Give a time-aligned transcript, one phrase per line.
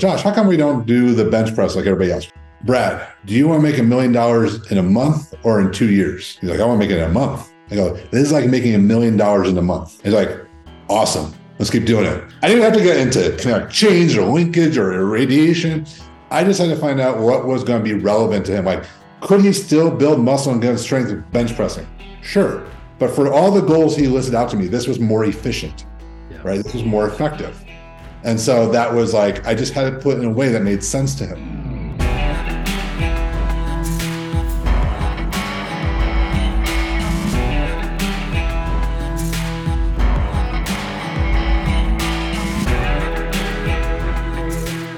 [0.00, 2.30] Josh, how come we don't do the bench press like everybody else?
[2.62, 5.90] Brad, do you want to make a million dollars in a month or in two
[5.90, 6.38] years?
[6.40, 7.50] He's like, I want to make it in a month.
[7.68, 10.00] I go, this is like making a million dollars in a month.
[10.04, 10.30] He's like,
[10.88, 11.34] awesome.
[11.58, 12.22] Let's keep doing it.
[12.42, 15.84] I didn't have to get into kinetic chain or linkage or irradiation.
[16.30, 18.66] I just had to find out what was going to be relevant to him.
[18.66, 18.84] Like,
[19.20, 21.88] could he still build muscle and get strength with bench pressing?
[22.22, 22.64] Sure.
[23.00, 25.86] But for all the goals he listed out to me, this was more efficient,
[26.30, 26.40] yeah.
[26.44, 26.62] right?
[26.62, 27.64] This was more effective.
[28.24, 30.62] And so that was like, I just had to put it in a way that
[30.62, 31.38] made sense to him.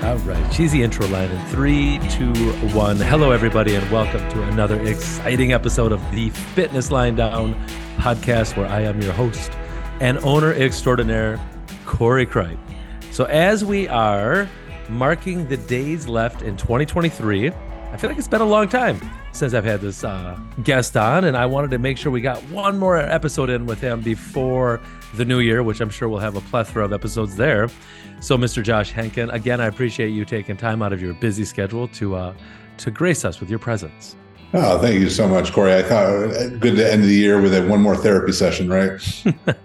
[0.02, 2.32] All right, cheesy intro line in three, two,
[2.72, 2.96] one.
[2.96, 7.54] Hello, everybody, and welcome to another exciting episode of the Fitness Line Down
[7.98, 9.52] podcast, where I am your host
[10.00, 11.38] and owner extraordinaire,
[11.84, 12.56] Corey Cripe.
[13.12, 14.48] So, as we are
[14.88, 19.00] marking the days left in 2023, I feel like it's been a long time
[19.32, 22.40] since I've had this uh, guest on, and I wanted to make sure we got
[22.50, 24.80] one more episode in with him before
[25.14, 27.68] the new year, which I'm sure we'll have a plethora of episodes there.
[28.20, 28.62] So, Mr.
[28.62, 32.34] Josh Henkin, again, I appreciate you taking time out of your busy schedule to uh,
[32.78, 34.14] to grace us with your presence.
[34.52, 35.74] Oh, thank you so much, Corey.
[35.74, 39.00] I thought uh, good to end the year with a one more therapy session, right?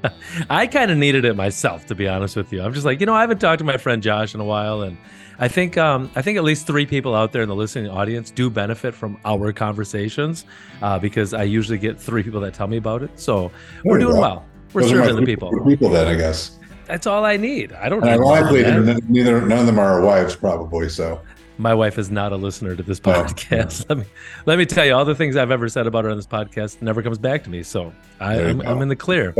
[0.50, 2.62] I kind of needed it myself, to be honest with you.
[2.62, 4.84] I'm just like, you know, I haven't talked to my friend Josh in a while,
[4.84, 4.96] and
[5.40, 8.30] I think um, I think at least three people out there in the listening audience
[8.30, 10.46] do benefit from our conversations
[10.84, 13.20] uh, because I usually get three people that tell me about it.
[13.20, 13.52] So
[13.84, 14.46] we're doing well.
[14.74, 15.52] We're Those serving the people.
[15.66, 16.60] People, then I guess.
[16.86, 17.74] That's all I need.
[17.74, 18.04] I don't.
[18.04, 18.62] And ironically,
[19.10, 20.90] neither none of them are our wives, probably.
[20.90, 21.20] So
[21.58, 23.86] my wife is not a listener to this podcast.
[23.90, 24.06] let me
[24.46, 26.82] let me tell you, all the things I've ever said about her on this podcast
[26.82, 27.64] never comes back to me.
[27.64, 29.36] So I, am in the clear.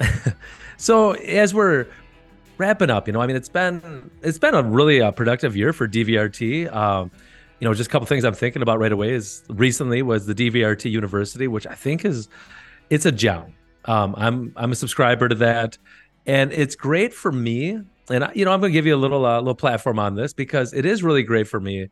[0.76, 1.86] so as we're
[2.58, 5.72] wrapping up, you know, I mean, it's been it's been a really uh, productive year
[5.72, 6.72] for DVRT.
[6.74, 7.10] Um,
[7.60, 10.34] you know, just a couple things I'm thinking about right away is recently was the
[10.34, 12.28] DVRT University, which I think is
[12.90, 13.54] it's a gem.
[13.84, 15.78] Um, I'm I'm a subscriber to that,
[16.26, 17.80] and it's great for me.
[18.10, 20.14] And I, you know, I'm going to give you a little uh, little platform on
[20.14, 21.88] this because it is really great for me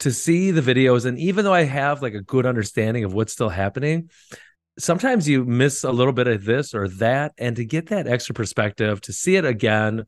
[0.00, 1.04] to see the videos.
[1.06, 4.10] And even though I have like a good understanding of what's still happening,
[4.78, 8.34] sometimes you miss a little bit of this or that, and to get that extra
[8.34, 10.04] perspective, to see it again,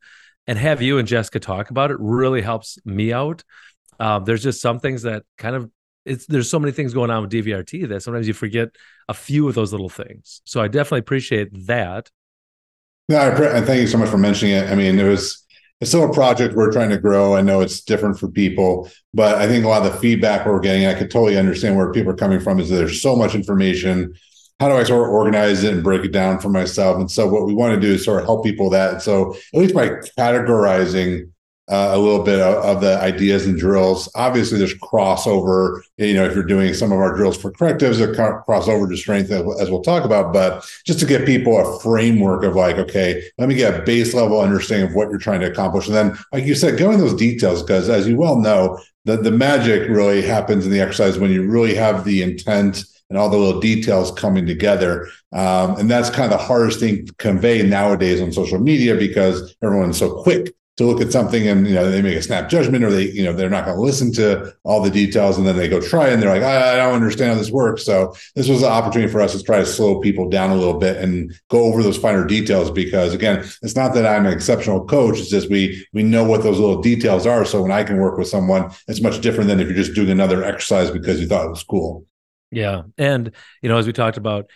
[0.46, 3.42] and have you and Jessica talk about it really helps me out.
[3.98, 5.70] Um, there's just some things that kind of
[6.04, 8.68] it's there's so many things going on with DVRT that sometimes you forget
[9.08, 10.40] a few of those little things.
[10.44, 12.10] So I definitely appreciate that.
[13.08, 14.68] Yeah, I, thank you so much for mentioning it.
[14.70, 15.44] I mean, it was
[15.80, 17.36] it's still a project we're trying to grow.
[17.36, 20.58] I know it's different for people, but I think a lot of the feedback we're
[20.58, 22.58] getting, I could totally understand where people are coming from.
[22.58, 24.14] Is there's so much information.
[24.58, 26.98] How do I sort of organize it and break it down for myself?
[26.98, 29.02] And so, what we want to do is sort of help people that.
[29.02, 29.88] So, at least by
[30.18, 31.30] categorizing
[31.68, 34.08] uh, a little bit of, of, the ideas and drills.
[34.14, 35.80] Obviously, there's crossover.
[35.96, 39.32] You know, if you're doing some of our drills for correctives, a crossover to strength,
[39.32, 40.32] as we'll talk about.
[40.32, 44.14] But just to get people a framework of like, okay, let me get a base
[44.14, 47.00] level understanding of what you're trying to accomplish, and then, like you said, go in
[47.00, 51.18] those details because, as you well know, the the magic really happens in the exercise
[51.18, 55.08] when you really have the intent and all the little details coming together.
[55.32, 59.56] Um, and that's kind of the hardest thing to convey nowadays on social media because
[59.62, 62.84] everyone's so quick to look at something and you know they make a snap judgment
[62.84, 65.56] or they you know they're not going to listen to all the details and then
[65.56, 67.84] they go try and they're like I, I, don't understand how this works.
[67.84, 70.78] So this was an opportunity for us to try to slow people down a little
[70.78, 74.84] bit and go over those finer details because again it's not that i'm an exceptional
[74.84, 77.44] coach it's just we we know what those little details are.
[77.44, 80.10] So when i can work with someone it's much different than if you're just doing
[80.10, 82.06] another exercise because you thought it was cool.
[82.50, 82.82] Yeah.
[82.98, 83.32] And
[83.62, 84.50] you know as we talked about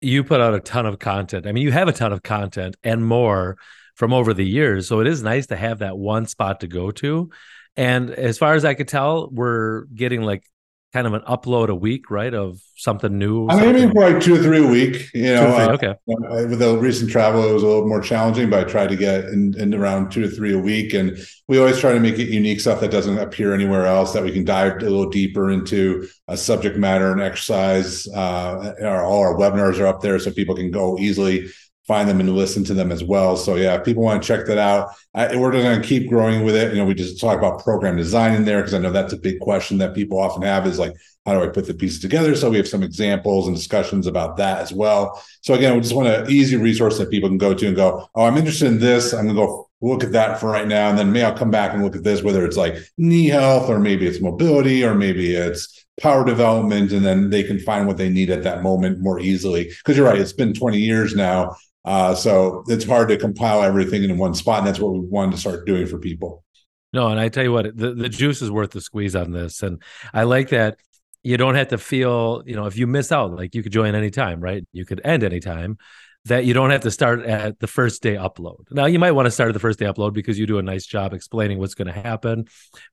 [0.00, 1.46] you put out a ton of content.
[1.46, 3.58] I mean you have a ton of content and more
[3.96, 4.88] from over the years.
[4.88, 7.30] So it is nice to have that one spot to go to.
[7.76, 10.44] And as far as I could tell, we're getting like
[10.92, 12.32] kind of an upload a week, right?
[12.32, 13.48] Of something new.
[13.48, 15.10] I'm aiming for like two or three a week.
[15.12, 15.88] You know, three, okay.
[15.88, 18.96] Uh, with the recent travel, it was a little more challenging, but I tried to
[18.96, 20.94] get in, in around two to three a week.
[20.94, 21.18] And
[21.48, 24.14] we always try to make it unique stuff that doesn't appear anywhere else.
[24.14, 28.08] That we can dive a little deeper into a subject matter and exercise.
[28.08, 31.48] Uh, our, all our webinars are up there, so people can go easily
[31.86, 33.36] find them and listen to them as well.
[33.36, 36.44] So yeah, if people want to check that out, I, we're going to keep growing
[36.44, 36.72] with it.
[36.72, 39.18] You know, we just talk about program design in there because I know that's a
[39.18, 40.94] big question that people often have is like,
[41.24, 42.34] how do I put the pieces together?
[42.34, 45.22] So we have some examples and discussions about that as well.
[45.42, 48.08] So again, we just want an easy resource that people can go to and go,
[48.14, 49.12] oh, I'm interested in this.
[49.12, 50.88] I'm going to go look at that for right now.
[50.88, 53.68] And then maybe I'll come back and look at this, whether it's like knee health
[53.68, 56.92] or maybe it's mobility or maybe it's power development.
[56.92, 59.64] And then they can find what they need at that moment more easily.
[59.64, 61.56] Because you're right, it's been 20 years now
[61.86, 65.32] uh, so it's hard to compile everything in one spot, and that's what we wanted
[65.32, 66.44] to start doing for people.
[66.92, 69.62] No, and I tell you what, the, the juice is worth the squeeze on this.
[69.62, 70.78] And I like that
[71.22, 73.94] you don't have to feel, you know, if you miss out, like you could join
[73.94, 74.64] anytime, right?
[74.72, 75.78] You could end anytime
[76.24, 78.64] that you don't have to start at the first day upload.
[78.70, 80.62] Now, you might want to start at the first day upload because you do a
[80.62, 82.46] nice job explaining what's going to happen.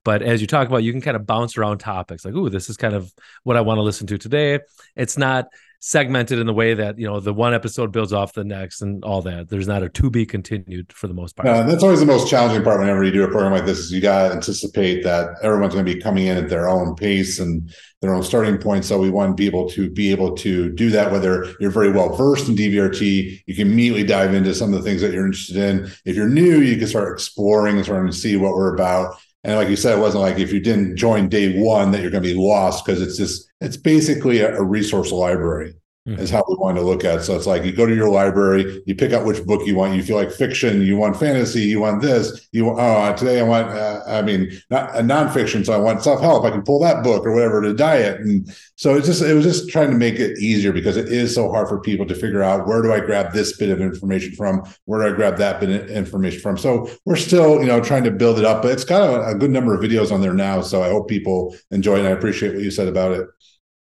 [0.04, 2.70] But as you talk about, you can kind of bounce around topics like, oh, this
[2.70, 3.12] is kind of
[3.42, 4.60] what I want to listen to today.
[4.94, 5.46] It's not
[5.86, 9.04] segmented in the way that you know the one episode builds off the next and
[9.04, 9.50] all that.
[9.50, 11.44] There's not a to be continued for the most part.
[11.44, 13.92] No, that's always the most challenging part whenever you do a program like this is
[13.92, 17.38] you got to anticipate that everyone's going to be coming in at their own pace
[17.38, 17.70] and
[18.00, 18.86] their own starting point.
[18.86, 22.48] So we want able to be able to do that whether you're very well versed
[22.48, 25.90] in dvrt you can immediately dive into some of the things that you're interested in.
[26.06, 29.16] If you're new you can start exploring and starting to see what we're about.
[29.42, 32.10] And like you said, it wasn't like if you didn't join day one that you're
[32.10, 35.74] going to be lost because it's just it's basically a, a resource library.
[36.06, 36.20] Mm-hmm.
[36.20, 37.20] Is how we want to look at.
[37.20, 37.22] It.
[37.22, 39.96] So it's like you go to your library, you pick out which book you want.
[39.96, 42.46] You feel like fiction, you want fantasy, you want this.
[42.52, 46.02] You want, oh today I want uh, I mean not a nonfiction, so I want
[46.02, 46.44] self help.
[46.44, 48.20] I can pull that book or whatever to diet.
[48.20, 51.34] And so it's just it was just trying to make it easier because it is
[51.34, 54.34] so hard for people to figure out where do I grab this bit of information
[54.34, 56.58] from, where do I grab that bit of information from.
[56.58, 59.34] So we're still you know trying to build it up, but it's got a, a
[59.34, 60.60] good number of videos on there now.
[60.60, 62.00] So I hope people enjoy it.
[62.00, 63.26] And I appreciate what you said about it.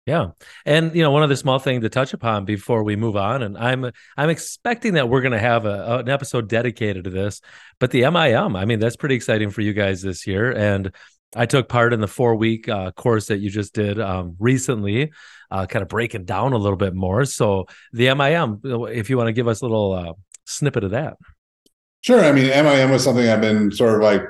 [0.08, 0.28] Yeah.
[0.66, 3.58] And you know, one other small thing to touch upon before we move on, and
[3.58, 7.42] I'm I'm expecting that we're gonna have a, an episode dedicated to this,
[7.78, 10.50] but the MIM, I mean, that's pretty exciting for you guys this year.
[10.50, 10.94] And
[11.36, 15.12] I took part in the four week uh, course that you just did um, recently,
[15.52, 17.26] uh, kind of breaking down a little bit more.
[17.26, 20.14] So the MIM, if you want to give us a little uh,
[20.46, 21.18] snippet of that.
[22.00, 22.24] Sure.
[22.24, 24.24] I mean, MIM was something I've been sort of like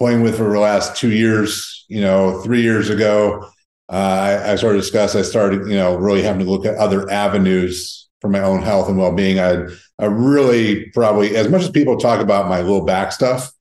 [0.00, 1.84] playing with for the last two years.
[1.88, 3.48] You know, three years ago,
[3.88, 8.08] uh, sort of discussed, I started, you know, really having to look at other avenues
[8.20, 9.38] for my own health and well-being.
[9.38, 9.66] I,
[9.98, 13.52] I really probably, as much as people talk about my low back stuff,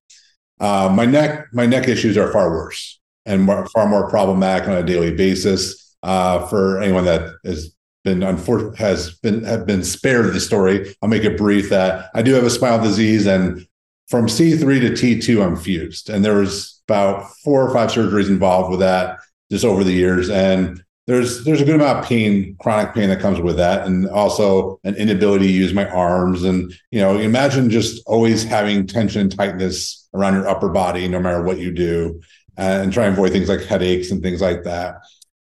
[0.60, 4.78] uh, my neck, my neck issues are far worse and more, far more problematic on
[4.78, 5.82] a daily basis.
[6.04, 11.10] Uh, for anyone that has been unfortunate has been have been spared the story, I'll
[11.10, 13.68] make it brief that I do have a spinal disease, and
[14.08, 18.70] from C3 to T2, I'm fused, and there was about four or five surgeries involved
[18.70, 19.18] with that
[19.52, 20.30] just over the years.
[20.30, 24.10] And there's there's a good amount of pain, chronic pain that comes with that, and
[24.10, 26.44] also an inability to use my arms.
[26.44, 31.20] And you know, imagine just always having tension and tightness around your upper body, no
[31.20, 32.22] matter what you do,
[32.58, 34.96] and try and avoid things like headaches and things like that.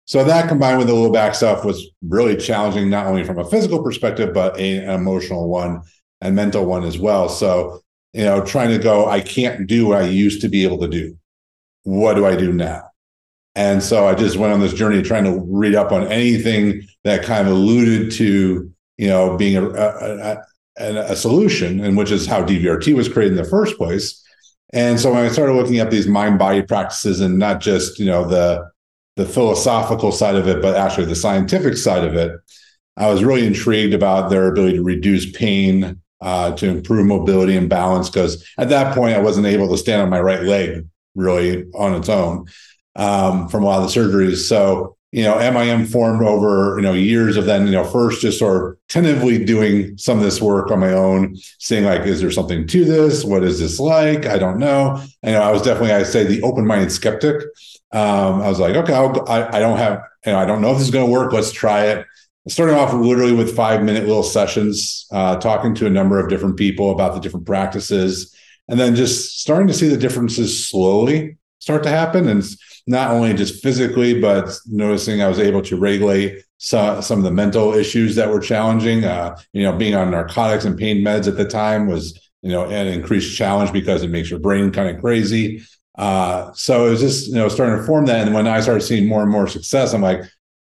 [0.06, 3.46] So that combined with the low back stuff was really challenging, not only from a
[3.46, 5.82] physical perspective, but a, an emotional one
[6.22, 7.28] and mental one as well.
[7.28, 7.82] So
[8.14, 10.88] you know, trying to go, I can't do what I used to be able to
[10.88, 11.18] do.
[11.84, 12.89] What do I do now?
[13.56, 17.24] And so I just went on this journey trying to read up on anything that
[17.24, 20.44] kind of alluded to, you know, being a, a,
[20.78, 24.24] a, a solution, and which is how DVRT was created in the first place.
[24.72, 28.28] And so I started looking at these mind body practices and not just, you know,
[28.28, 28.70] the
[29.16, 32.40] the philosophical side of it, but actually the scientific side of it,
[32.96, 37.68] I was really intrigued about their ability to reduce pain, uh, to improve mobility and
[37.70, 38.10] balance.
[38.10, 41.96] Because at that point, I wasn't able to stand on my right leg really on
[41.96, 42.46] its own
[43.00, 44.48] um, from a lot of the surgeries.
[44.48, 48.38] So, you know, MIM formed over, you know, years of then, you know, first just
[48.38, 52.30] sort of tentatively doing some of this work on my own, seeing like, is there
[52.30, 53.24] something to this?
[53.24, 54.26] What is this like?
[54.26, 55.02] I don't know.
[55.24, 57.38] You know, I was definitely, I'd say the open-minded skeptic.
[57.92, 60.72] Um, I was like, okay, I'll, I, I don't have, you know, I don't know
[60.72, 61.32] if this is going to work.
[61.32, 62.06] Let's try it.
[62.48, 66.58] Starting off literally with five minute little sessions, uh, talking to a number of different
[66.58, 68.36] people about the different practices,
[68.68, 72.28] and then just starting to see the differences slowly start to happen.
[72.28, 72.44] And
[72.88, 77.32] not only just physically, but noticing I was able to regulate some, some of the
[77.32, 79.06] mental issues that were challenging.
[79.06, 82.66] Uh, you know, being on narcotics and pain meds at the time was, you know,
[82.66, 85.62] an increased challenge because it makes your brain kind of crazy.
[85.98, 88.26] Uh, so it was just, you know, starting to form that.
[88.26, 90.22] And when I started seeing more and more success, I'm like,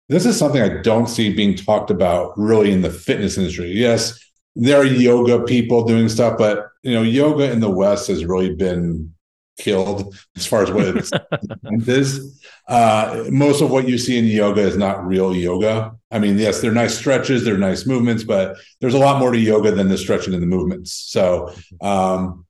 [0.09, 3.71] this is something I don't see being talked about really in the fitness industry.
[3.71, 4.19] Yes,
[4.55, 8.55] there are yoga people doing stuff, but you know, yoga in the West has really
[8.55, 9.13] been
[9.57, 12.41] killed as far as what it is.
[12.67, 15.93] Uh, most of what you see in yoga is not real yoga.
[16.11, 19.39] I mean, yes, they're nice stretches, they're nice movements, but there's a lot more to
[19.39, 20.93] yoga than the stretching and the movements.
[20.93, 22.45] So, um,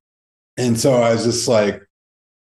[0.58, 1.82] and so I was just like,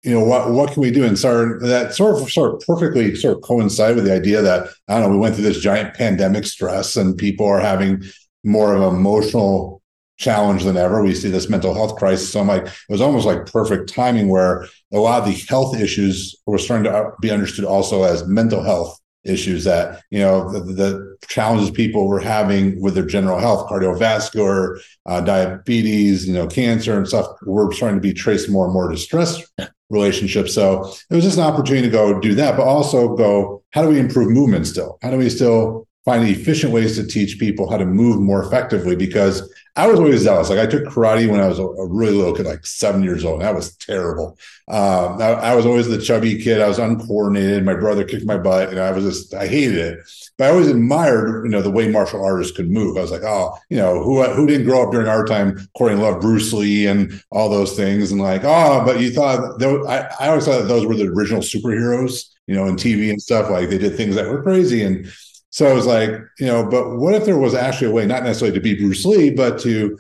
[0.04, 1.04] you know, what what can we do?
[1.04, 4.70] And so that sort of sort of perfectly sort of coincide with the idea that
[4.88, 8.04] I don't know, we went through this giant pandemic stress and people are having
[8.44, 9.77] more of emotional
[10.18, 11.04] challenge than ever.
[11.04, 12.32] We see this mental health crisis.
[12.32, 15.80] So I'm like, it was almost like perfect timing where a lot of the health
[15.80, 20.60] issues were starting to be understood also as mental health issues that, you know, the,
[20.60, 26.98] the challenges people were having with their general health, cardiovascular, uh, diabetes, you know, cancer
[26.98, 29.44] and stuff were starting to be traced more and more to stress
[29.90, 30.50] relationship.
[30.50, 33.90] So it was just an opportunity to go do that, but also go, how do
[33.90, 34.98] we improve movement still?
[35.02, 38.96] How do we still find efficient ways to teach people how to move more effectively?
[38.96, 40.50] Because I was always zealous.
[40.50, 43.24] Like I took karate when I was a, a really little kid, like seven years
[43.24, 43.42] old.
[43.42, 44.38] That was terrible.
[44.68, 46.62] Um, I, I, was always the chubby kid.
[46.62, 47.64] I was uncoordinated.
[47.64, 50.00] My brother kicked my butt, and I was just I hated it.
[50.38, 52.98] But I always admired, you know, the way martial artists could move.
[52.98, 55.96] I was like, oh, you know, who who didn't grow up during our time, Corey
[55.96, 60.30] loved Bruce Lee and all those things, and like, oh, but you thought I, I
[60.30, 63.52] always thought that those were the original superheroes, you know, in TV and stuff.
[63.52, 65.08] Like they did things that were crazy and
[65.58, 68.22] so I was like, you know, but what if there was actually a way, not
[68.22, 69.98] necessarily to be Bruce Lee, but to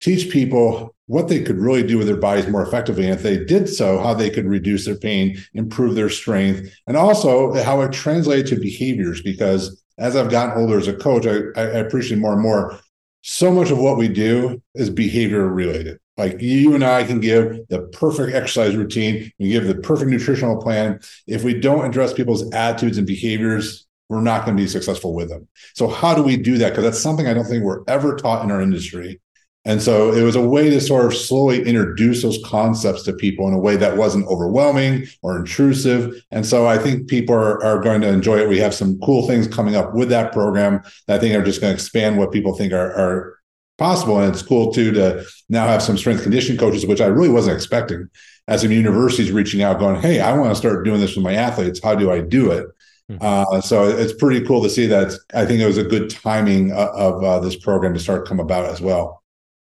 [0.00, 3.04] teach people what they could really do with their bodies more effectively.
[3.04, 6.96] And if they did so, how they could reduce their pain, improve their strength, and
[6.96, 9.20] also how it translated to behaviors.
[9.20, 12.80] Because as I've gotten older as a coach, I, I appreciate more and more.
[13.20, 15.98] So much of what we do is behavior related.
[16.16, 20.62] Like you and I can give the perfect exercise routine, we give the perfect nutritional
[20.62, 20.98] plan.
[21.26, 25.28] If we don't address people's attitudes and behaviors, we're not going to be successful with
[25.28, 25.48] them.
[25.74, 26.70] So how do we do that?
[26.70, 29.20] Because that's something I don't think we're ever taught in our industry.
[29.66, 33.48] And so it was a way to sort of slowly introduce those concepts to people
[33.48, 36.22] in a way that wasn't overwhelming or intrusive.
[36.30, 38.48] And so I think people are, are going to enjoy it.
[38.48, 41.62] We have some cool things coming up with that program that I think are just
[41.62, 43.38] going to expand what people think are, are
[43.78, 44.20] possible.
[44.20, 47.56] And it's cool too to now have some strength condition coaches, which I really wasn't
[47.56, 48.08] expecting.
[48.46, 51.32] As some universities reaching out, going, Hey, I want to start doing this with my
[51.32, 51.80] athletes.
[51.82, 52.66] How do I do it?
[53.08, 53.16] Hmm.
[53.20, 55.12] Uh, so it's pretty cool to see that.
[55.34, 58.40] I think it was a good timing of, of uh, this program to start come
[58.40, 59.22] about as well.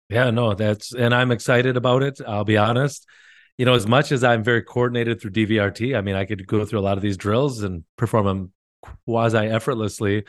[0.09, 2.21] Yeah, no, that's and I'm excited about it.
[2.27, 3.07] I'll be honest.
[3.59, 6.65] You know, as much as I'm very coordinated through DVRT, I mean, I could go
[6.65, 8.53] through a lot of these drills and perform them
[9.07, 10.25] quasi effortlessly.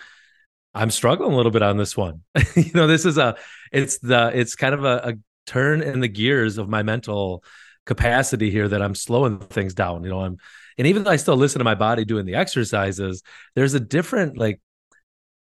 [0.74, 2.22] I'm struggling a little bit on this one.
[2.56, 3.36] you know, this is a
[3.72, 5.14] it's the it's kind of a, a
[5.46, 7.44] turn in the gears of my mental
[7.86, 10.04] capacity here that I'm slowing things down.
[10.04, 10.38] You know, I'm
[10.78, 13.24] and even though I still listen to my body doing the exercises,
[13.56, 14.62] there's a different like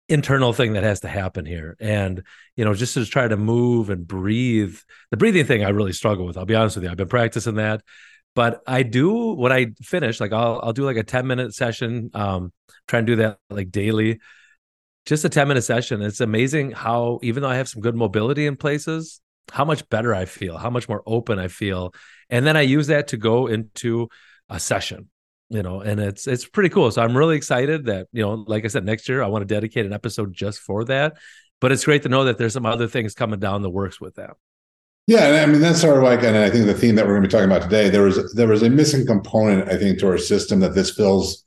[0.09, 1.75] internal thing that has to happen here.
[1.79, 2.23] And,
[2.55, 4.77] you know, just to try to move and breathe.
[5.11, 6.37] The breathing thing I really struggle with.
[6.37, 6.91] I'll be honest with you.
[6.91, 7.81] I've been practicing that.
[8.35, 12.09] But I do when I finish, like I'll I'll do like a 10 minute session.
[12.13, 12.51] Um,
[12.87, 14.19] try and do that like daily.
[15.05, 16.01] Just a 10 minute session.
[16.01, 20.15] It's amazing how even though I have some good mobility in places, how much better
[20.15, 21.93] I feel, how much more open I feel.
[22.29, 24.09] And then I use that to go into
[24.49, 25.09] a session
[25.53, 26.89] you know and it's it's pretty cool.
[26.91, 29.53] So i'm really excited that you know like i said next year i want to
[29.53, 31.17] dedicate an episode just for that
[31.61, 34.15] but it's great to know that there's some other things coming down the works with
[34.15, 34.31] that.
[35.07, 37.23] Yeah i mean that's sort of like and i think the theme that we're going
[37.23, 40.07] to be talking about today there was there was a missing component i think to
[40.07, 41.45] our system that this fills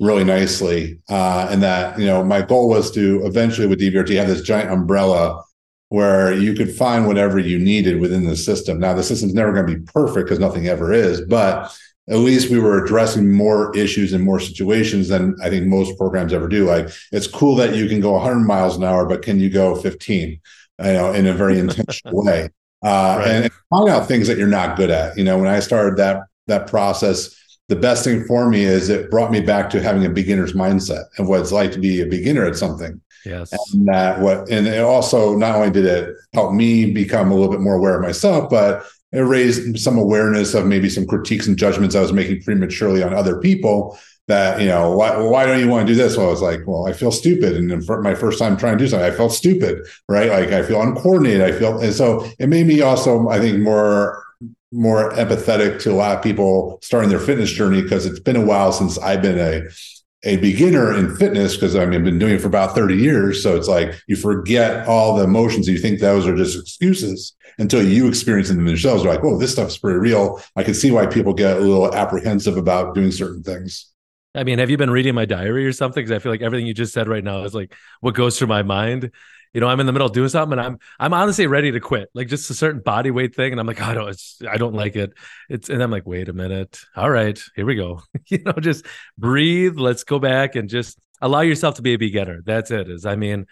[0.00, 4.28] really nicely uh, and that you know my goal was to eventually with dvrt have
[4.28, 5.42] this giant umbrella
[5.88, 8.78] where you could find whatever you needed within the system.
[8.78, 11.74] Now the system's never going to be perfect because nothing ever is but
[12.10, 16.32] at least we were addressing more issues and more situations than I think most programs
[16.32, 16.64] ever do.
[16.64, 19.74] Like it's cool that you can go 100 miles an hour, but can you go
[19.74, 20.30] 15?
[20.30, 20.40] You
[20.84, 22.50] know, in a very intentional way,
[22.84, 23.26] uh, right.
[23.28, 25.18] and, and find out things that you're not good at.
[25.18, 27.34] You know, when I started that that process,
[27.68, 31.04] the best thing for me is it brought me back to having a beginner's mindset
[31.18, 33.00] and what it's like to be a beginner at something.
[33.26, 33.52] Yes.
[33.74, 37.50] And that what and it also not only did it help me become a little
[37.50, 41.56] bit more aware of myself, but it raised some awareness of maybe some critiques and
[41.58, 43.98] judgments I was making prematurely on other people.
[44.26, 46.16] That you know, why why don't you want to do this?
[46.16, 48.84] Well, I was like, well, I feel stupid, and for my first time trying to
[48.84, 50.28] do something, I felt stupid, right?
[50.28, 51.40] Like I feel uncoordinated.
[51.40, 54.22] I feel, and so it made me also, I think, more
[54.70, 58.44] more empathetic to a lot of people starting their fitness journey because it's been a
[58.44, 59.62] while since I've been a
[60.24, 63.42] a beginner in fitness because I mean, I've been doing it for about 30 years.
[63.42, 65.68] So it's like you forget all the emotions.
[65.68, 69.04] You think those are just excuses until you experience them themselves.
[69.04, 70.42] You're like, oh, this stuff's pretty real.
[70.56, 73.92] I can see why people get a little apprehensive about doing certain things.
[74.34, 76.02] I mean, have you been reading my diary or something?
[76.04, 78.48] Because I feel like everything you just said right now is like what goes through
[78.48, 79.10] my mind
[79.52, 81.80] you know, I'm in the middle of doing something and I'm I'm honestly ready to
[81.80, 82.10] quit.
[82.14, 83.52] Like just a certain body weight thing.
[83.52, 85.12] And I'm like, oh, I don't I don't like it.
[85.48, 86.80] It's and I'm like, wait a minute.
[86.96, 88.02] All right, here we go.
[88.26, 88.86] you know, just
[89.16, 89.78] breathe.
[89.78, 92.42] Let's go back and just allow yourself to be a beginner.
[92.44, 92.90] That's it.
[92.90, 93.46] Is I mean,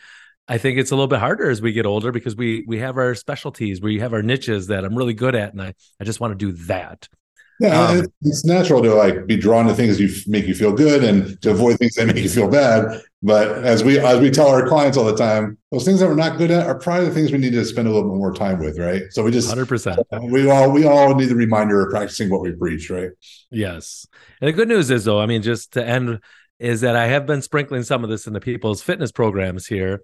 [0.49, 2.97] I think it's a little bit harder as we get older because we we have
[2.97, 6.21] our specialties, we have our niches that I'm really good at, and I I just
[6.21, 7.09] want to do that.
[7.59, 11.03] Yeah, um, it's natural to like be drawn to things you make you feel good
[11.03, 13.01] and to avoid things that make you feel bad.
[13.23, 16.15] But as we as we tell our clients all the time, those things that we're
[16.15, 18.33] not good at are probably the things we need to spend a little bit more
[18.33, 19.03] time with, right?
[19.11, 20.01] So we just hundred percent.
[20.23, 23.11] We all we all need the reminder of practicing what we preach, right?
[23.51, 24.07] Yes.
[24.41, 26.21] And the good news is though, I mean, just to end,
[26.59, 30.03] is that I have been sprinkling some of this into people's fitness programs here.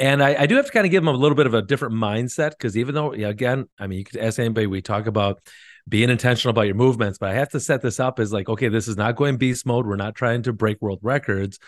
[0.00, 1.62] And I, I do have to kind of give them a little bit of a
[1.62, 5.40] different mindset because even though, again, I mean, you could ask anybody, we talk about
[5.88, 7.18] being intentional about your movements.
[7.18, 9.66] But I have to set this up as like, okay, this is not going beast
[9.66, 9.86] mode.
[9.86, 11.58] We're not trying to break world records.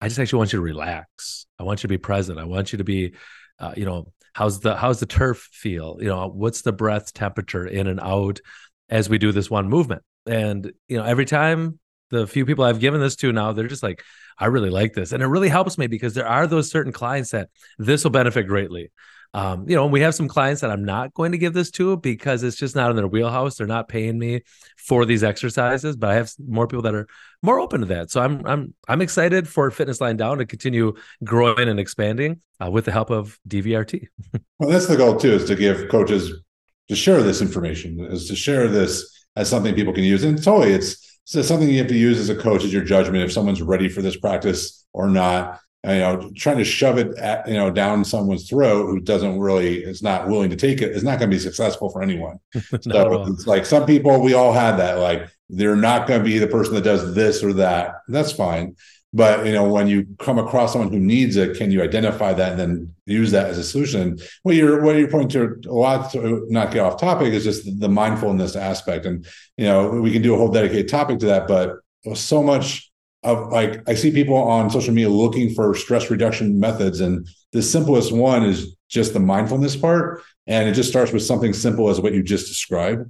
[0.00, 1.46] I just actually want you to relax.
[1.58, 2.38] I want you to be present.
[2.38, 3.14] I want you to be,
[3.58, 5.98] uh, you know, how's the how's the turf feel?
[6.00, 8.40] You know, what's the breath temperature in and out
[8.88, 10.02] as we do this one movement?
[10.26, 11.78] And you know, every time
[12.12, 14.04] the few people I've given this to now, they're just like,
[14.38, 15.12] I really like this.
[15.12, 18.46] And it really helps me because there are those certain clients that this will benefit
[18.46, 18.92] greatly.
[19.34, 21.96] Um, you know, we have some clients that I'm not going to give this to
[21.96, 23.56] because it's just not in their wheelhouse.
[23.56, 24.42] They're not paying me
[24.76, 27.06] for these exercises, but I have more people that are
[27.42, 28.10] more open to that.
[28.10, 30.92] So I'm I'm I'm excited for Fitness Line Down to continue
[31.24, 34.06] growing and expanding uh, with the help of DVRT.
[34.58, 36.30] well, that's the goal too, is to give coaches
[36.88, 40.24] to share this information, is to share this as something people can use.
[40.24, 43.24] And totally, it's so something you have to use as a coach is your judgment
[43.24, 45.60] if someone's ready for this practice or not.
[45.84, 49.40] And, you know, trying to shove it at, you know down someone's throat who doesn't
[49.40, 52.38] really is not willing to take it is not going to be successful for anyone.
[52.80, 56.38] so it's like some people we all had that like they're not going to be
[56.38, 57.96] the person that does this or that.
[58.08, 58.76] That's fine.
[59.14, 62.52] But you know, when you come across someone who needs it, can you identify that
[62.52, 64.18] and then use that as a solution?
[64.42, 67.78] What you're what you're pointing to a lot to not get off topic is just
[67.78, 69.04] the mindfulness aspect.
[69.04, 69.26] And
[69.58, 71.76] you know, we can do a whole dedicated topic to that, but
[72.14, 72.90] so much
[73.22, 77.62] of like I see people on social media looking for stress reduction methods, and the
[77.62, 80.22] simplest one is just the mindfulness part.
[80.46, 83.08] And it just starts with something simple as what you just described.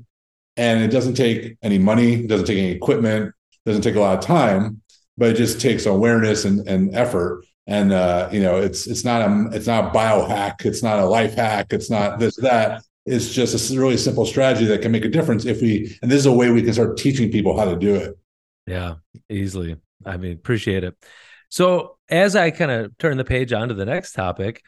[0.58, 3.32] And it doesn't take any money, doesn't take any equipment,
[3.64, 4.81] doesn't take a lot of time
[5.22, 7.46] but it just takes awareness and, and effort.
[7.68, 11.04] And uh, you know, it's it's not a it's not a biohack, it's not a
[11.04, 12.82] life hack, it's not this that.
[13.06, 16.18] It's just a really simple strategy that can make a difference if we and this
[16.18, 18.18] is a way we can start teaching people how to do it.
[18.66, 18.94] Yeah,
[19.28, 19.76] easily.
[20.04, 20.96] I mean, appreciate it.
[21.50, 24.64] So as I kind of turn the page on to the next topic,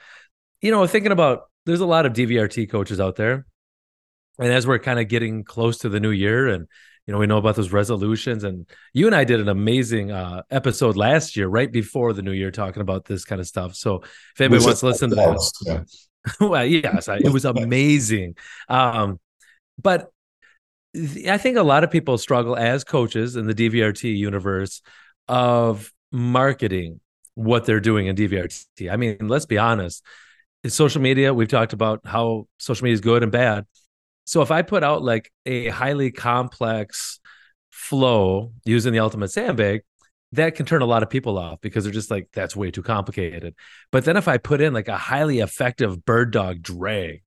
[0.60, 3.44] you know, thinking about there's a lot of DVRT coaches out there.
[4.38, 6.68] And as we're kind of getting close to the new year and
[7.06, 10.42] you know we know about those resolutions and you and i did an amazing uh,
[10.50, 13.74] episode last year right before the new year talking about this kind of stuff.
[13.74, 15.82] So if anybody wants to listen to that yeah.
[16.48, 18.36] well yes it was amazing.
[18.68, 19.20] Um,
[19.80, 20.10] but
[21.28, 24.80] i think a lot of people struggle as coaches in the dvrt universe
[25.26, 27.00] of marketing
[27.34, 30.04] what they're doing in dvrt i mean let's be honest
[30.68, 33.66] social media we've talked about how social media is good and bad
[34.24, 37.20] so if I put out like a highly complex
[37.70, 39.82] flow using the ultimate sandbag,
[40.32, 42.82] that can turn a lot of people off because they're just like, that's way too
[42.82, 43.54] complicated.
[43.92, 47.22] But then if I put in like a highly effective bird dog drag,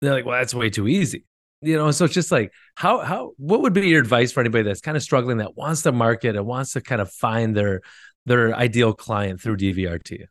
[0.00, 1.26] they're like, well, that's way too easy.
[1.60, 4.64] You know, so it's just like how how what would be your advice for anybody
[4.64, 7.80] that's kind of struggling that wants to market and wants to kind of find their
[8.26, 10.24] their ideal client through DVRT?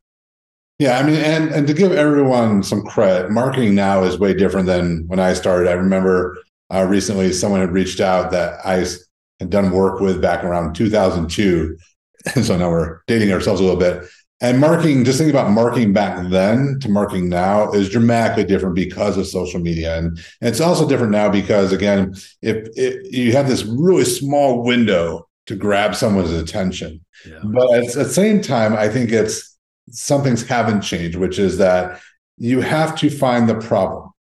[0.80, 4.66] Yeah, I mean, and and to give everyone some credit, marketing now is way different
[4.66, 5.70] than when I started.
[5.70, 6.38] I remember
[6.74, 8.86] uh, recently someone had reached out that I
[9.40, 11.78] had done work with back around 2002,
[12.36, 14.04] and so now we're dating ourselves a little bit.
[14.42, 19.16] And marketing, just think about marketing back then to marketing now is dramatically different because
[19.16, 20.08] of social media, and,
[20.42, 25.30] and it's also different now because again, if, if you have this really small window
[25.46, 27.40] to grab someone's attention, yeah.
[27.44, 29.53] but at, at the same time, I think it's
[29.93, 32.01] some things haven't changed, which is that
[32.38, 34.12] you have to find the problem,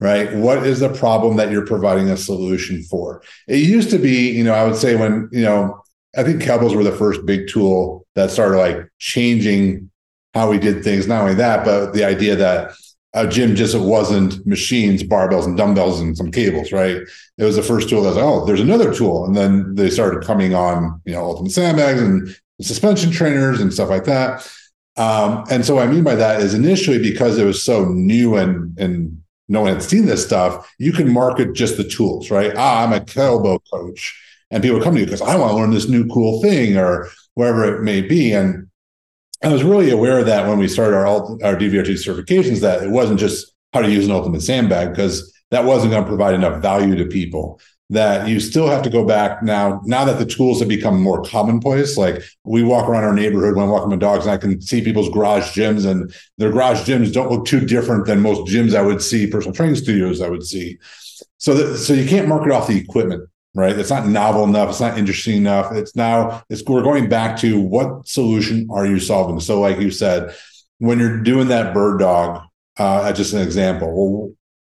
[0.00, 0.32] right?
[0.34, 3.22] What is the problem that you're providing a solution for?
[3.48, 5.82] It used to be, you know, I would say when, you know,
[6.16, 9.90] I think kettlebells were the first big tool that started like changing
[10.34, 11.06] how we did things.
[11.06, 12.72] Not only that, but the idea that
[13.14, 16.98] a gym just wasn't machines, barbells, and dumbbells and some cables, right?
[17.38, 19.24] It was the first tool that was like, oh, there's another tool.
[19.24, 23.88] And then they started coming on, you know, ultimate sandbags and suspension trainers and stuff
[23.88, 24.48] like that.
[24.98, 28.36] Um, and so what I mean by that is initially because it was so new
[28.36, 32.52] and and no one had seen this stuff, you can market just the tools, right?
[32.56, 34.20] Ah, I'm a kettlebell coach.
[34.50, 37.08] And people come to you because I want to learn this new cool thing or
[37.34, 38.32] wherever it may be.
[38.32, 38.68] And
[39.42, 42.90] I was really aware of that when we started our our DVRT certifications, that it
[42.90, 46.60] wasn't just how to use an ultimate sandbag, because that wasn't going to provide enough
[46.60, 50.60] value to people that you still have to go back now now that the tools
[50.60, 51.96] have become more commonplace.
[51.96, 55.08] Like we walk around our neighborhood when walking my dogs and i can see people's
[55.08, 59.02] garage gyms and their garage gyms don't look too different than most gyms i would
[59.02, 60.78] see personal training studios i would see.
[61.38, 63.76] So that, so you can't market off the equipment right?
[63.76, 64.68] It's not novel enough.
[64.68, 65.72] It's not interesting enough.
[65.72, 69.40] It's now it's we're going back to what solution are you solving?
[69.40, 70.32] So like you said
[70.78, 72.42] when you're doing that bird dog
[72.76, 73.92] uh just an example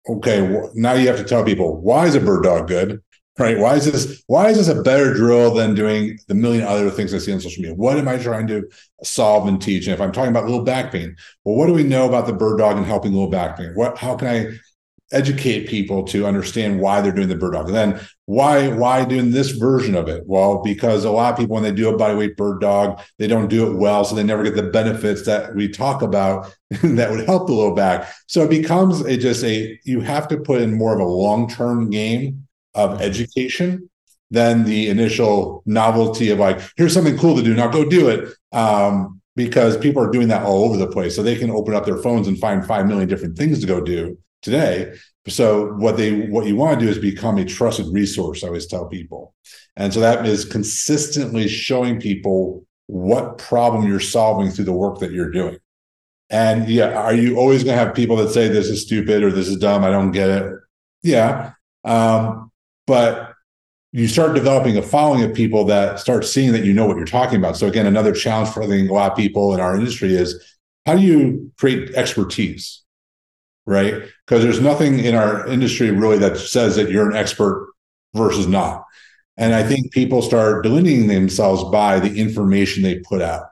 [0.06, 3.02] well okay now you have to tell people why is a bird dog good
[3.38, 3.58] right?
[3.58, 4.22] Why is this?
[4.26, 7.40] Why is this a better drill than doing the million other things I see on
[7.40, 7.76] social media?
[7.76, 8.68] What am I trying to
[9.02, 9.86] solve and teach?
[9.86, 12.32] And if I'm talking about little back pain, well, what do we know about the
[12.32, 13.72] bird dog and helping little back pain?
[13.74, 13.98] What?
[13.98, 14.58] How can I?
[15.12, 17.66] educate people to understand why they're doing the bird dog.
[17.66, 20.24] And then why why doing this version of it?
[20.26, 23.48] Well, because a lot of people when they do a bodyweight bird dog, they don't
[23.48, 27.26] do it well, so they never get the benefits that we talk about that would
[27.26, 28.10] help the low back.
[28.26, 31.48] So it becomes a just a you have to put in more of a long
[31.48, 32.43] term game
[32.74, 33.88] of education
[34.30, 38.34] than the initial novelty of like here's something cool to do now go do it
[38.52, 41.84] um, because people are doing that all over the place so they can open up
[41.84, 44.94] their phones and find 5 million different things to go do today.
[45.26, 48.44] So what they what you want to do is become a trusted resource.
[48.44, 49.34] I always tell people,
[49.74, 55.12] and so that is consistently showing people what problem you're solving through the work that
[55.12, 55.56] you're doing.
[56.28, 59.32] And yeah, are you always going to have people that say this is stupid or
[59.32, 59.82] this is dumb?
[59.82, 60.52] I don't get it.
[61.02, 61.52] Yeah,
[61.84, 62.43] um,
[62.86, 63.32] but
[63.92, 67.06] you start developing a following of people that start seeing that you know what you're
[67.06, 67.56] talking about.
[67.56, 70.42] So again, another challenge for I think a lot of people in our industry is
[70.84, 72.84] how do you create expertise?
[73.66, 74.02] right?
[74.26, 77.72] Because there's nothing in our industry really that says that you're an expert
[78.14, 78.84] versus not.
[79.36, 83.46] And I think people start delineating themselves by the information they put out.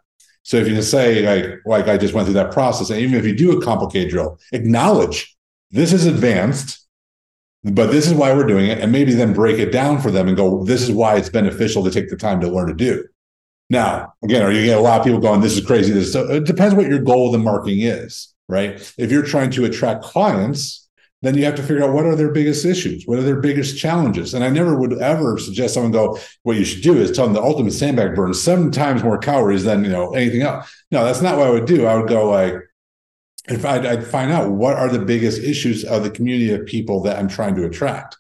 [0.45, 3.15] So if you can say, like, like I just went through that process, and even
[3.15, 5.37] if you do a complicated drill, acknowledge
[5.71, 6.87] this is advanced,
[7.65, 10.29] but this is why we're doing it, and maybe then break it down for them
[10.29, 13.05] and go, this is why it's beneficial to take the time to learn to do.
[13.71, 15.93] Now, again, are you get a lot of people going, this is crazy?
[15.93, 18.95] This so it depends what your goal of the marketing is right?
[18.99, 20.89] If you're trying to attract clients,
[21.23, 23.79] then you have to figure out what are their biggest issues, what are their biggest
[23.79, 24.35] challenges.
[24.35, 27.35] And I never would ever suggest someone go, what you should do is tell them
[27.35, 30.71] the ultimate sandbag burns seven times more calories than you know anything else.
[30.91, 31.87] No, that's not what I would do.
[31.87, 32.55] I would go like,
[33.49, 37.03] if I'd, I'd find out what are the biggest issues of the community of people
[37.03, 38.17] that I'm trying to attract.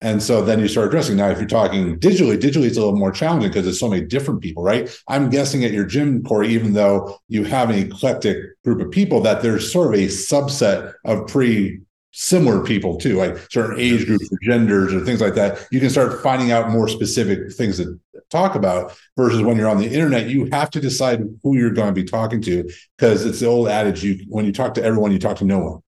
[0.00, 1.16] And so then you start addressing.
[1.16, 4.04] Now, if you're talking digitally, digitally it's a little more challenging because there's so many
[4.04, 4.90] different people, right?
[5.08, 9.20] I'm guessing at your gym, Corey, even though you have an eclectic group of people,
[9.20, 14.28] that there's sort of a subset of pretty similar people too, like certain age groups
[14.30, 15.66] or genders or things like that.
[15.70, 17.98] You can start finding out more specific things to
[18.32, 21.94] talk about versus when you're on the internet, you have to decide who you're going
[21.94, 25.12] to be talking to because it's the old adage you when you talk to everyone,
[25.12, 25.80] you talk to no one.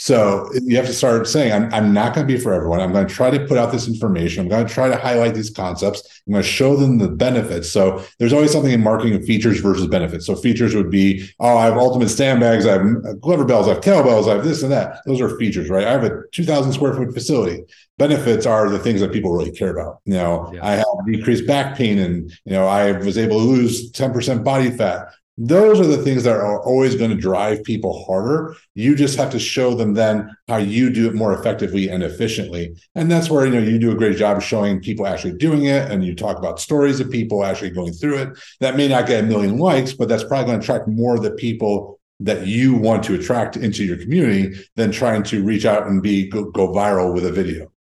[0.00, 2.80] So you have to start saying, I'm, I'm not going to be for everyone.
[2.80, 4.40] I'm going to try to put out this information.
[4.40, 6.22] I'm going to try to highlight these concepts.
[6.26, 7.70] I'm going to show them the benefits.
[7.70, 10.24] So there's always something in marketing of features versus benefits.
[10.24, 12.64] So features would be, oh, I have ultimate sandbags.
[12.64, 13.68] I have uh, Glover bells.
[13.68, 14.26] I have kettlebells.
[14.26, 15.02] I have this and that.
[15.04, 15.86] Those are features, right?
[15.86, 17.62] I have a 2000 square foot facility.
[17.98, 19.98] Benefits are the things that people really care about.
[20.06, 20.66] You know, yeah.
[20.66, 24.70] I have decreased back pain and, you know, I was able to lose 10% body
[24.70, 28.54] fat those are the things that are always going to drive people harder.
[28.74, 32.76] You just have to show them then how you do it more effectively and efficiently.
[32.94, 35.64] And that's where you know you do a great job of showing people actually doing
[35.64, 38.38] it and you talk about stories of people actually going through it.
[38.60, 41.22] That may not get a million likes, but that's probably going to attract more of
[41.22, 45.86] the people that you want to attract into your community than trying to reach out
[45.86, 47.72] and be go, go viral with a video.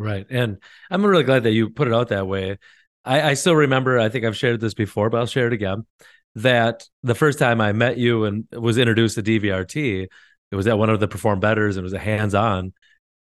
[0.00, 0.26] Right.
[0.30, 2.58] And I'm really glad that you put it out that way.
[3.04, 5.86] I, I still remember, I think I've shared this before, but I'll share it again
[6.34, 10.06] that the first time I met you and was introduced to DVRT,
[10.50, 12.72] it was at one of the Perform Betters and it was a hands-on.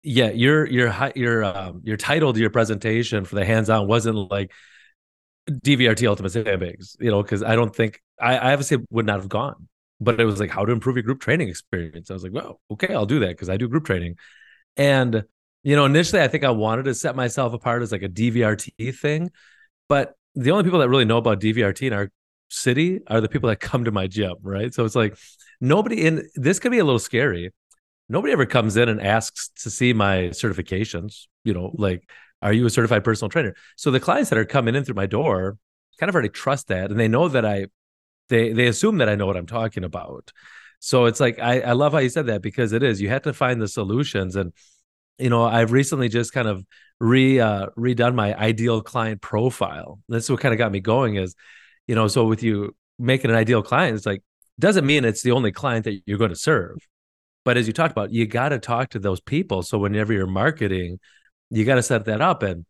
[0.01, 4.51] Yeah, your your your um, your title to your presentation for the hands-on wasn't like
[5.49, 9.27] DVRT Ultimate Sandbags, you know, because I don't think I, I obviously would not have
[9.27, 9.67] gone,
[9.99, 12.09] but it was like how to improve your group training experience.
[12.09, 14.15] I was like, well, okay, I'll do that because I do group training,
[14.77, 15.25] and
[15.63, 18.97] you know, initially I think I wanted to set myself apart as like a DVRT
[18.97, 19.31] thing,
[19.89, 22.09] but the only people that really know about DVRT in our
[22.49, 24.73] city are the people that come to my gym, right?
[24.73, 25.17] So it's like
[25.61, 27.51] nobody in this could be a little scary.
[28.09, 32.09] Nobody ever comes in and asks to see my certifications, you know, like,
[32.41, 33.53] are you a certified personal trainer?
[33.75, 35.57] So the clients that are coming in through my door
[35.99, 37.67] kind of already trust that and they know that I
[38.29, 40.31] they they assume that I know what I'm talking about.
[40.79, 43.23] So it's like I, I love how you said that because it is you have
[43.23, 44.53] to find the solutions and
[45.17, 46.65] you know I've recently just kind of
[46.99, 49.99] re uh, redone my ideal client profile.
[50.07, 51.35] That's what kind of got me going is
[51.89, 54.21] you know so with you making an ideal client it's like
[54.59, 56.77] doesn't mean it's the only client that you're going to serve.
[57.45, 59.63] But as you talked about you got to talk to those people.
[59.63, 60.99] So whenever you're marketing
[61.49, 62.65] you got to set that up and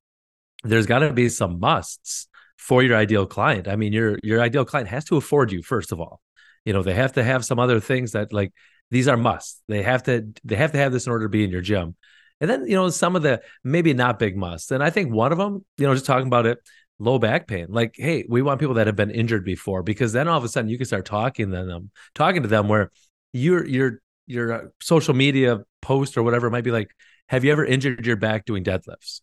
[0.63, 3.67] there's got to be some musts for your ideal client.
[3.67, 6.21] I mean your your ideal client has to afford you first of all.
[6.63, 8.53] You know they have to have some other things that like
[8.89, 9.61] these are musts.
[9.67, 11.97] They have to they have to have this in order to be in your gym.
[12.39, 15.33] And then you know some of the maybe not big musts and i think one
[15.33, 16.59] of them you know just talking about it
[16.99, 17.67] low back pain.
[17.69, 20.49] Like, hey, we want people that have been injured before because then all of a
[20.49, 22.91] sudden you can start talking to them, talking to them where
[23.33, 26.91] your your your uh, social media post or whatever might be like,
[27.27, 29.21] have you ever injured your back doing deadlifts?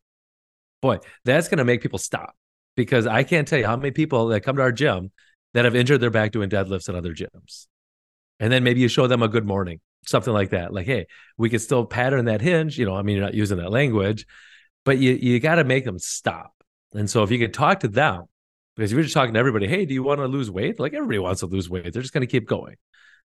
[0.82, 2.34] Boy, that's going to make people stop
[2.76, 5.12] because I can't tell you how many people that come to our gym
[5.54, 7.66] that have injured their back doing deadlifts in other gyms.
[8.38, 10.72] And then maybe you show them a good morning something like that.
[10.72, 12.78] Like, hey, we could still pattern that hinge.
[12.78, 14.26] You know, I mean, you're not using that language,
[14.84, 16.52] but you you got to make them stop.
[16.94, 18.24] And so if you could talk to them,
[18.74, 20.78] because if you're just talking to everybody, hey, do you want to lose weight?
[20.78, 21.92] Like everybody wants to lose weight.
[21.92, 22.76] They're just going to keep going.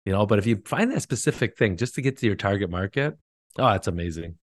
[0.05, 2.71] You know, but if you find that specific thing just to get to your target
[2.71, 3.19] market,
[3.59, 4.37] oh, that's amazing.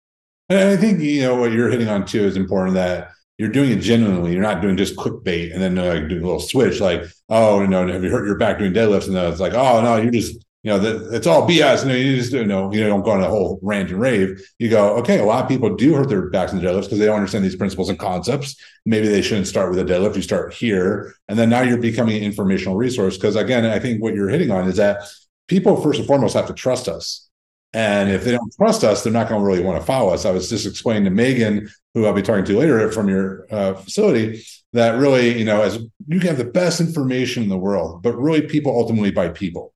[0.49, 3.71] And I think you know what you're hitting on too is important that you're doing
[3.71, 4.33] it genuinely.
[4.33, 7.67] You're not doing just clickbait and then uh, doing a little switch like, oh, you
[7.67, 9.07] know, have you hurt your back doing deadlifts?
[9.07, 11.81] And then it's like, oh no, you're just you know, that it's all BS.
[11.81, 14.41] You know, you just you know, you don't go on a whole rant and rave.
[14.59, 17.05] You go, okay, a lot of people do hurt their backs and deadlifts because they
[17.05, 18.55] don't understand these principles and concepts.
[18.85, 20.15] Maybe they shouldn't start with a deadlift.
[20.15, 23.17] You start here, and then now you're becoming an informational resource.
[23.17, 25.01] Because again, I think what you're hitting on is that
[25.47, 27.27] people first and foremost have to trust us.
[27.73, 30.25] And if they don't trust us, they're not going to really want to follow us.
[30.25, 33.73] I was just explaining to Megan, who I'll be talking to later from your uh,
[33.75, 34.43] facility,
[34.73, 38.17] that really, you know, as you can have the best information in the world, but
[38.17, 39.73] really people ultimately buy people,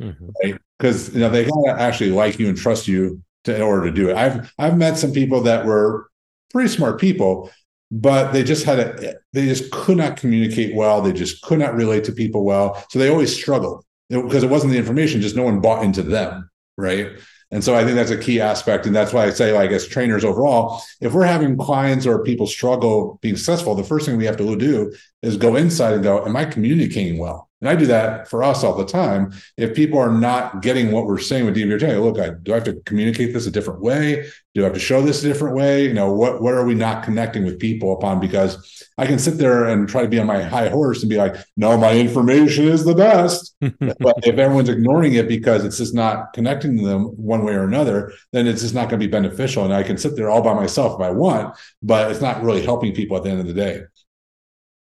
[0.00, 0.28] mm-hmm.
[0.42, 0.60] right?
[0.78, 3.92] Because you know they gotta actually like you and trust you to, in order to
[3.92, 4.16] do it.
[4.16, 6.08] I've I've met some people that were
[6.50, 7.50] pretty smart people,
[7.90, 11.02] but they just had a they just could not communicate well.
[11.02, 14.72] They just could not relate to people well, so they always struggled because it wasn't
[14.72, 17.10] the information; just no one bought into them right?
[17.50, 18.86] And so I think that's a key aspect.
[18.86, 22.46] And that's why I say, like, as trainers overall, if we're having clients or people
[22.46, 26.24] struggle being successful, the first thing we have to do is go inside and go,
[26.24, 27.48] Am I communicating well?
[27.64, 29.32] And I do that for us all the time.
[29.56, 32.64] If people are not getting what we're saying with DVRT, look, I, do I have
[32.64, 34.30] to communicate this a different way?
[34.54, 35.84] Do I have to show this a different way?
[35.84, 38.20] You know, what what are we not connecting with people upon?
[38.20, 41.16] Because I can sit there and try to be on my high horse and be
[41.16, 43.56] like, no, my information is the best.
[43.60, 47.64] but if everyone's ignoring it because it's just not connecting to them one way or
[47.64, 49.64] another, then it's just not going to be beneficial.
[49.64, 52.62] And I can sit there all by myself if I want, but it's not really
[52.62, 53.84] helping people at the end of the day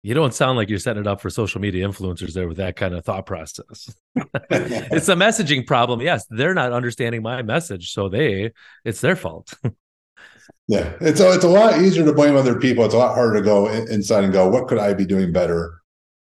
[0.04, 2.76] you don't sound like you're setting it up for social media influencers there with that
[2.76, 3.90] kind of thought process.
[4.50, 6.02] it's a messaging problem.
[6.02, 8.52] Yes, they're not understanding my message, so they
[8.84, 9.54] it's their fault.
[10.68, 12.84] yeah, it's a, it's a lot easier to blame other people.
[12.84, 15.80] It's a lot harder to go inside and go, what could I be doing better?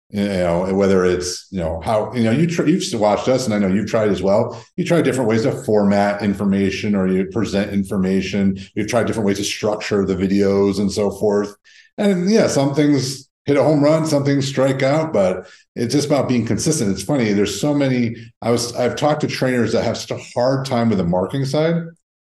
[0.10, 3.54] You know, whether it's you know how you know you tr- you've watched us, and
[3.54, 4.60] I know you've tried as well.
[4.76, 8.58] You try different ways to format information, or you present information.
[8.74, 11.54] You've tried different ways to structure the videos and so forth.
[12.00, 16.28] And yeah, some things hit a home run, something strike out, but it's just about
[16.28, 16.92] being consistent.
[16.92, 17.32] It's funny.
[17.32, 18.16] There's so many.
[18.42, 21.46] I was I've talked to trainers that have such a hard time with the marking
[21.46, 21.84] side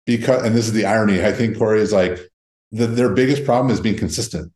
[0.06, 1.24] because, and this is the irony.
[1.24, 2.18] I think Corey is like
[2.72, 4.50] the, their biggest problem is being consistent.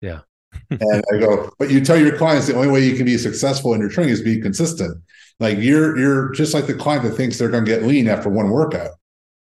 [0.00, 0.20] Yeah.
[0.70, 3.74] and I go, but you tell your clients the only way you can be successful
[3.74, 5.02] in your training is be consistent.
[5.40, 8.30] Like you're you're just like the client that thinks they're going to get lean after
[8.30, 8.92] one workout.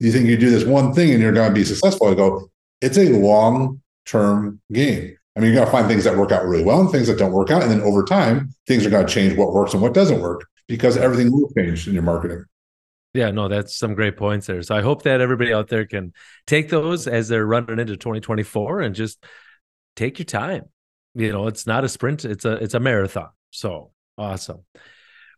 [0.01, 2.09] You think you do this one thing and you're going to be successful.
[2.09, 5.17] I go, it's a long term game.
[5.37, 7.19] I mean, you're going to find things that work out really well and things that
[7.19, 7.62] don't work out.
[7.62, 10.47] And then over time, things are going to change what works and what doesn't work
[10.66, 12.45] because everything will change in your marketing.
[13.12, 14.62] Yeah, no, that's some great points there.
[14.62, 16.12] So I hope that everybody out there can
[16.47, 19.25] take those as they're running into 2024 and just
[19.97, 20.64] take your time.
[21.14, 23.31] You know, it's not a sprint, it's a it's a marathon.
[23.51, 24.64] So awesome.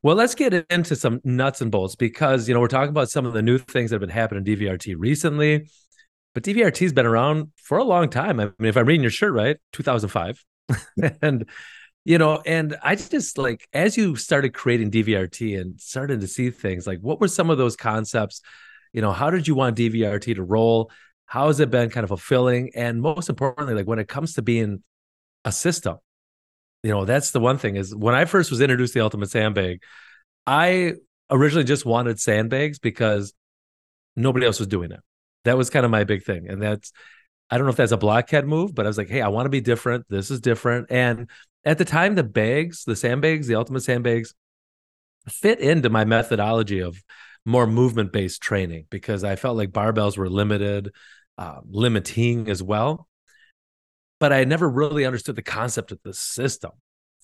[0.02, 3.24] Well, let's get into some nuts and bolts because you know we're talking about some
[3.24, 5.70] of the new things that have been happening in DVRT recently
[6.34, 8.40] but DVRT's been around for a long time.
[8.40, 10.44] I mean, if I'm reading your shirt right, 2005.
[11.22, 11.46] and
[12.04, 16.50] you know, and I just like as you started creating DVRT and started to see
[16.50, 18.40] things, like what were some of those concepts?
[18.92, 20.90] You know, how did you want DVRT to roll?
[21.26, 22.72] How has it been kind of fulfilling?
[22.74, 24.82] And most importantly, like when it comes to being
[25.44, 25.98] a system,
[26.82, 29.30] you know, that's the one thing is when I first was introduced to the ultimate
[29.30, 29.82] sandbag,
[30.46, 30.94] I
[31.30, 33.32] originally just wanted sandbags because
[34.16, 35.00] nobody else was doing it.
[35.44, 36.48] That was kind of my big thing.
[36.48, 36.92] And that's,
[37.50, 39.46] I don't know if that's a blockhead move, but I was like, hey, I want
[39.46, 40.06] to be different.
[40.08, 40.86] This is different.
[40.90, 41.28] And
[41.64, 44.34] at the time, the bags, the sandbags, the ultimate sandbags
[45.28, 47.02] fit into my methodology of
[47.44, 50.92] more movement based training because I felt like barbells were limited,
[51.38, 53.08] uh, limiting as well.
[54.20, 56.70] But I never really understood the concept of the system.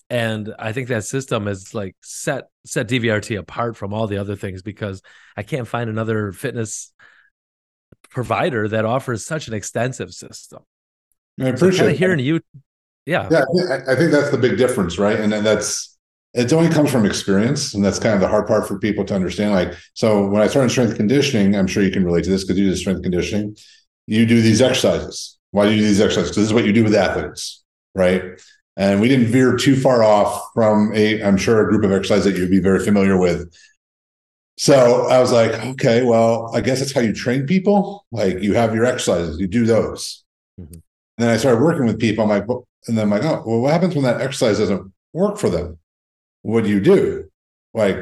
[0.09, 4.35] And I think that system is like set set DVRT apart from all the other
[4.35, 5.01] things because
[5.37, 6.91] I can't find another fitness
[8.09, 10.63] provider that offers such an extensive system.
[11.39, 12.41] I appreciate so hearing you.
[13.05, 13.27] Yeah.
[13.31, 13.43] Yeah.
[13.87, 15.19] I think that's the big difference, right?
[15.19, 15.97] And then that's,
[16.33, 17.73] it only comes from experience.
[17.73, 19.53] And that's kind of the hard part for people to understand.
[19.53, 22.59] Like, so when I started strength conditioning, I'm sure you can relate to this because
[22.59, 23.55] you do strength conditioning.
[24.05, 25.37] You do these exercises.
[25.51, 26.29] Why do you do these exercises?
[26.29, 27.63] Because this is what you do with athletes,
[27.95, 28.23] right?
[28.77, 32.25] And we didn't veer too far off from a, I'm sure, a group of exercises
[32.25, 33.51] that you'd be very familiar with
[34.59, 38.05] so I was like, okay, well, I guess that's how you train people.
[38.11, 40.25] Like you have your exercises, you do those.
[40.59, 40.73] Mm-hmm.
[40.73, 40.83] And
[41.17, 42.25] then I started working with people.
[42.25, 42.45] I'm like,
[42.85, 45.79] and then I'm like, oh, well, what happens when that exercise doesn't work for them?
[46.41, 47.31] What do you do?
[47.73, 47.99] Like,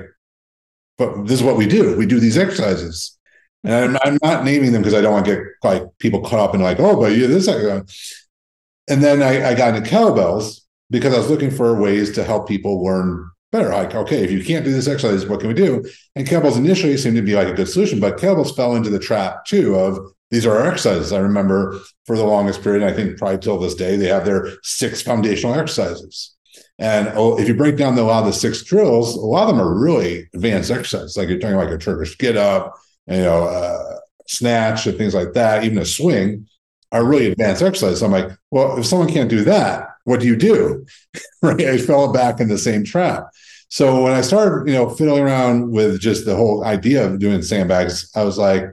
[0.98, 1.96] but this is what we do.
[1.96, 3.16] We do these exercises.
[3.64, 6.40] And I'm, I'm not naming them because I don't want to get like people caught
[6.40, 7.48] up in like, oh, but you this.
[7.48, 12.48] And then I, I got into kettlebells because I was looking for ways to help
[12.48, 13.70] people learn better.
[13.70, 15.84] Like, okay, if you can't do this exercise, what can we do?
[16.16, 19.00] And kettlebells initially seemed to be like a good solution, but kettlebells fell into the
[19.00, 21.14] trap too of these are our exercises.
[21.14, 24.50] I remember for the longest period, I think probably till this day, they have their
[24.64, 26.36] six foundational exercises.
[26.80, 29.50] And oh, if you break down the, a lot of the six drills, a lot
[29.50, 31.18] of them are really advanced exercises.
[31.18, 32.74] Like you're talking like a Turkish get up,
[33.08, 36.48] you know, uh, snatch and things like that, even a swing
[36.92, 38.00] are really advanced exercises.
[38.00, 40.86] So I'm like, well, if someone can't do that, what do you do?
[41.42, 41.60] right.
[41.60, 43.26] I fell back in the same trap.
[43.68, 47.42] So when I started, you know, fiddling around with just the whole idea of doing
[47.42, 48.64] sandbags, I was like,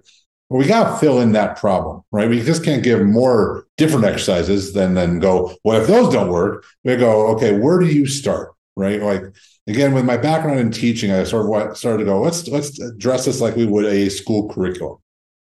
[0.49, 2.31] well, we got to fill in that problem, right?
[2.31, 6.65] We just can't give more different exercises than then go, well, if those don't work,
[6.85, 8.53] we go, okay, where do you start?
[8.77, 9.03] Right.
[9.03, 9.23] Like
[9.67, 13.25] again, with my background in teaching, I sort of started to go, let's let's address
[13.25, 14.99] this like we would a school curriculum,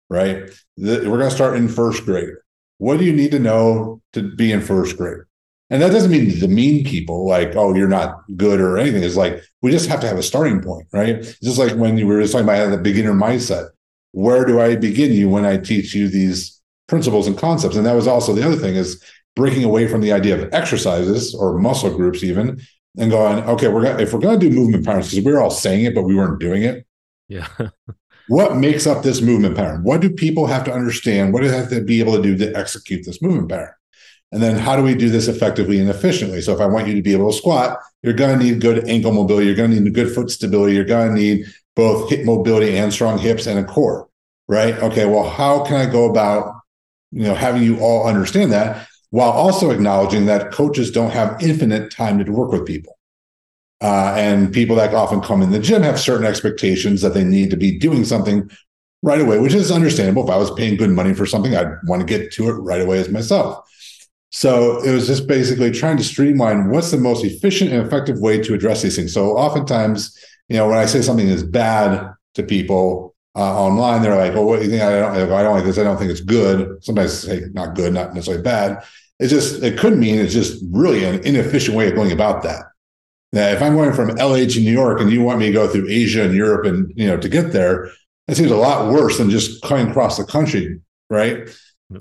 [0.08, 0.50] right?
[0.76, 2.30] The, we're going to start in first grade.
[2.78, 5.22] What do you need to know to be in first grade?
[5.70, 9.02] And that doesn't mean to demean people like, oh, you're not good or anything.
[9.02, 11.16] It's like we just have to have a starting point, right?
[11.16, 13.70] It's just like when you were just talking about the beginner mindset
[14.14, 17.74] where do I begin you when I teach you these principles and concepts?
[17.74, 19.02] And that was also the other thing is
[19.34, 22.60] breaking away from the idea of exercises or muscle groups even
[22.96, 25.50] and going, okay, we're gonna if we're gonna do movement patterns, because we were all
[25.50, 26.86] saying it, but we weren't doing it.
[27.28, 27.48] Yeah.
[28.28, 29.82] what makes up this movement pattern?
[29.82, 31.32] What do people have to understand?
[31.32, 33.72] What do they have to be able to do to execute this movement pattern?
[34.34, 36.40] And then how do we do this effectively and efficiently?
[36.40, 38.88] So if I want you to be able to squat, you're going to need good
[38.88, 39.46] ankle mobility.
[39.46, 40.74] You're going to need good foot stability.
[40.74, 44.08] You're going to need both hip mobility and strong hips and a core,
[44.48, 44.74] right?
[44.82, 46.52] Okay, well, how can I go about,
[47.12, 51.92] you know, having you all understand that while also acknowledging that coaches don't have infinite
[51.92, 52.98] time to work with people.
[53.80, 57.50] Uh, and people that often come in the gym have certain expectations that they need
[57.50, 58.50] to be doing something
[59.04, 60.24] right away, which is understandable.
[60.24, 62.80] If I was paying good money for something, I'd want to get to it right
[62.80, 63.64] away as myself.
[64.36, 68.42] So it was just basically trying to streamline what's the most efficient and effective way
[68.42, 69.14] to address these things.
[69.14, 70.18] So oftentimes,
[70.48, 74.44] you know, when I say something is bad to people uh, online, they're like, "Well,
[74.44, 74.82] what do you think?
[74.82, 75.78] I don't, I don't like this.
[75.78, 78.84] I don't think it's good." Sometimes say not good, not necessarily bad.
[79.20, 82.64] It just it could mean it's just really an inefficient way of going about that.
[83.32, 85.68] Now, if I'm going from LA to New York and you want me to go
[85.68, 87.88] through Asia and Europe and you know to get there,
[88.26, 91.48] that seems a lot worse than just coming across the country, right?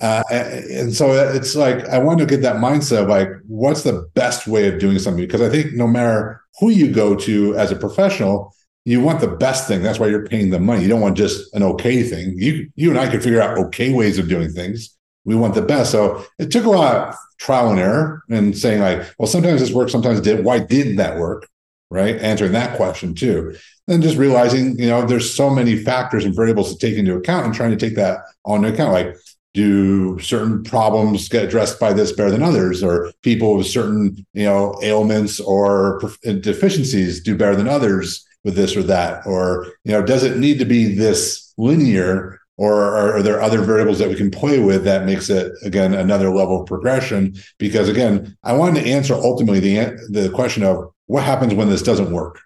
[0.02, 4.10] Uh, and so it's like I want to get that mindset of like, what's the
[4.14, 5.26] best way of doing something?
[5.26, 8.54] Because I think no matter who you go to as a professional,
[8.86, 9.82] you want the best thing.
[9.82, 10.84] That's why you're paying the money.
[10.84, 12.36] You don't want just an okay thing.
[12.38, 14.96] You you and I could figure out okay ways of doing things.
[15.26, 15.92] We want the best.
[15.92, 19.72] So it took a lot of trial and error and saying like, well, sometimes this
[19.72, 20.44] works, sometimes it did.
[20.44, 21.48] Why didn't that work?
[21.90, 22.18] Right.
[22.18, 23.56] Answering that question too.
[23.88, 27.46] Then just realizing, you know, there's so many factors and variables to take into account
[27.46, 28.94] and trying to take that on into account.
[28.94, 29.16] Like
[29.54, 34.46] do certain problems get addressed by this better than others or people with certain you
[34.46, 36.02] know ailments or
[36.42, 40.58] deficiencies do better than others with this or that or you know does it need
[40.58, 45.06] to be this linear or are, there other variables that we can play with that
[45.06, 47.36] makes it again another level of progression?
[47.58, 51.82] Because again i wanted to answer ultimately the the question of what happens when this
[51.84, 52.40] doesn't work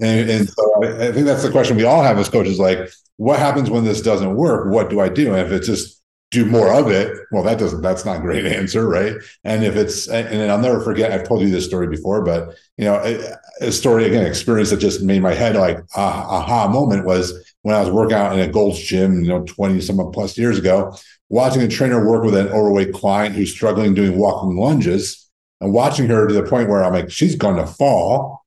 [0.00, 2.90] and, and so I, I think that's the question we all have as coaches like
[3.16, 4.70] what happens when this doesn't work?
[4.70, 5.34] What do I do?
[5.34, 8.44] And if it's just do more of it, well, that doesn't, that's not a great
[8.46, 9.14] answer, right?
[9.44, 12.84] And if it's, and I'll never forget, I've told you this story before, but you
[12.84, 17.06] know, a, a story again, experience that just made my head like ah, aha moment
[17.06, 20.36] was when I was working out in a Gold's gym, you know, 20 some plus
[20.36, 20.94] years ago,
[21.28, 25.28] watching a trainer work with an overweight client who's struggling doing walking lunges
[25.60, 28.44] and watching her to the point where I'm like, she's going to fall.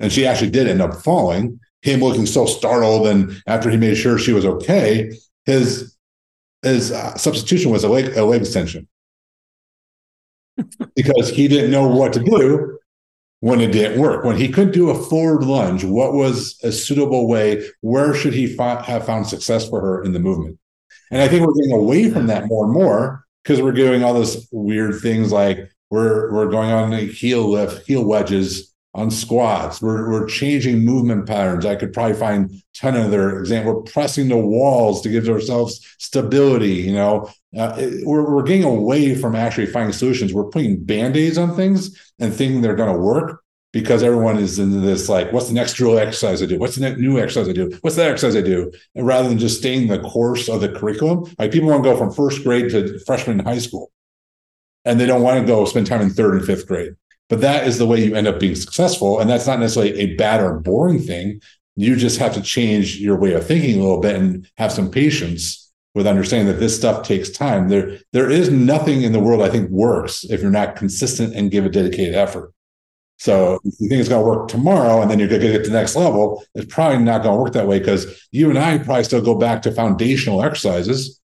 [0.00, 3.96] And she actually did end up falling him looking so startled, and after he made
[3.96, 5.12] sure she was okay,
[5.46, 5.96] his
[6.62, 8.86] his uh, substitution was a leg a leg extension
[10.94, 12.78] because he didn't know what to do
[13.40, 14.24] when it didn't work.
[14.24, 17.66] When he couldn't do a forward lunge, what was a suitable way?
[17.80, 20.58] Where should he fi- have found success for her in the movement?
[21.10, 24.14] And I think we're getting away from that more and more because we're doing all
[24.14, 29.80] those weird things like we're we're going on heel lift, heel wedges on squats.
[29.80, 31.64] We're, we're changing movement patterns.
[31.64, 33.76] I could probably find 10 other examples.
[33.76, 36.74] We're pressing the walls to give ourselves stability.
[36.74, 40.34] You know, uh, it, we're, we're getting away from actually finding solutions.
[40.34, 44.80] We're putting band-aids on things and thinking they're going to work because everyone is in
[44.82, 46.58] this like, what's the next drill exercise I do?
[46.58, 47.70] What's the new exercise I do?
[47.82, 48.72] What's that exercise I do?
[48.96, 51.96] And rather than just staying the course of the curriculum, like people want to go
[51.96, 53.92] from first grade to freshman in high school.
[54.84, 56.94] And they don't want to go spend time in third and fifth grade
[57.30, 59.20] but that is the way you end up being successful.
[59.20, 61.40] And that's not necessarily a bad or boring thing,
[61.76, 64.90] You just have to change your way of thinking a little bit and have some
[64.90, 67.68] patience with understanding that this stuff takes time.
[67.68, 71.50] There, there is nothing in the world I think works if you're not consistent and
[71.50, 72.52] give a dedicated effort.
[73.18, 75.70] So you think it's going to work tomorrow and then you're going to get to
[75.70, 78.78] the next level, it's probably not going to work that way because you and I
[78.78, 81.20] probably still go back to foundational exercises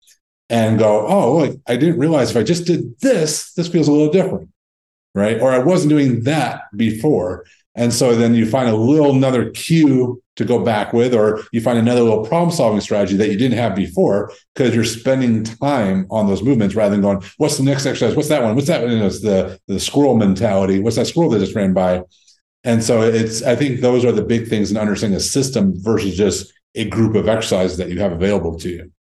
[0.49, 4.11] and go, oh, I didn't realize if I just did this, this feels a little
[4.11, 4.49] different.
[5.15, 5.39] Right.
[5.39, 7.45] Or I wasn't doing that before.
[7.75, 11.61] And so then you find a little another cue to go back with, or you
[11.61, 16.07] find another little problem solving strategy that you didn't have before because you're spending time
[16.09, 18.15] on those movements rather than going, what's the next exercise?
[18.15, 18.55] What's that one?
[18.55, 18.91] What's that one?
[18.91, 20.79] You know, it's the, the squirrel mentality.
[20.79, 22.03] What's that squirrel that just ran by?
[22.63, 26.15] And so it's, I think those are the big things in understanding a system versus
[26.15, 28.91] just a group of exercises that you have available to you.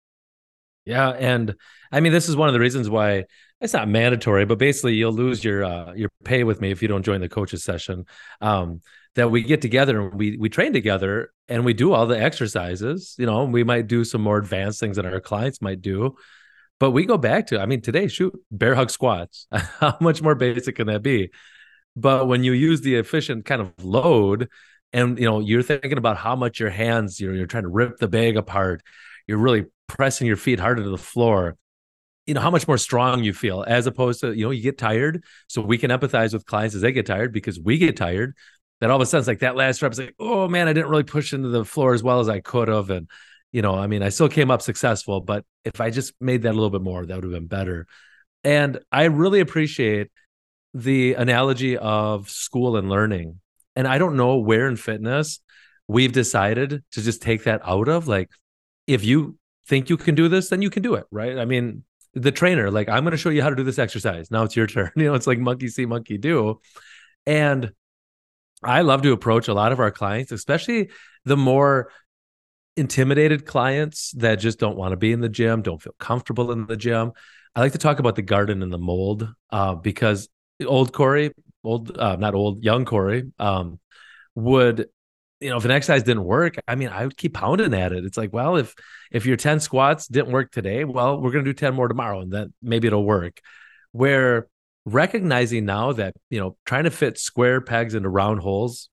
[0.84, 1.10] Yeah.
[1.10, 1.54] And
[1.90, 3.24] I mean, this is one of the reasons why
[3.62, 6.88] it's not mandatory, but basically you'll lose your uh, your pay with me if you
[6.88, 8.04] don't join the coaches session.
[8.40, 8.80] Um,
[9.14, 13.14] that we get together and we we train together and we do all the exercises.
[13.18, 16.16] You know, we might do some more advanced things that our clients might do,
[16.80, 17.60] but we go back to.
[17.60, 19.46] I mean, today, shoot, bear hug squats.
[19.52, 21.30] How much more basic can that be?
[21.94, 24.48] But when you use the efficient kind of load,
[24.92, 27.98] and you know, you're thinking about how much your hands you're you're trying to rip
[27.98, 28.82] the bag apart.
[29.28, 31.56] You're really pressing your feet hard into the floor
[32.26, 34.78] you know how much more strong you feel as opposed to you know you get
[34.78, 35.24] tired.
[35.48, 38.34] So we can empathize with clients as they get tired because we get tired
[38.82, 40.72] then all of a sudden it's like that last rep is like oh man i
[40.72, 43.08] didn't really push into the floor as well as i could have and
[43.52, 46.50] you know i mean i still came up successful but if i just made that
[46.50, 47.86] a little bit more that would have been better.
[48.44, 50.10] And i really appreciate
[50.74, 53.40] the analogy of school and learning.
[53.76, 55.38] And i don't know where in fitness
[55.86, 58.30] we've decided to just take that out of like
[58.88, 61.38] if you think you can do this then you can do it right?
[61.38, 64.30] I mean the trainer like i'm going to show you how to do this exercise.
[64.30, 64.90] Now it's your turn.
[64.96, 66.60] You know it's like monkey see monkey do.
[67.26, 67.72] And
[68.64, 70.90] i love to approach a lot of our clients especially
[71.24, 71.90] the more
[72.76, 76.66] intimidated clients that just don't want to be in the gym don't feel comfortable in
[76.66, 77.12] the gym.
[77.54, 80.28] I like to talk about the garden and the mold uh, because
[80.64, 81.32] old corey
[81.64, 83.78] old uh, not old young corey um,
[84.34, 84.88] would
[85.42, 88.04] you know, if an exercise didn't work, I mean, I would keep pounding at it.
[88.04, 88.74] It's like, well, if
[89.10, 92.32] if your 10 squats didn't work today, well, we're gonna do 10 more tomorrow and
[92.32, 93.40] then maybe it'll work.
[93.92, 94.48] Where
[94.84, 98.88] recognizing now that, you know, trying to fit square pegs into round holes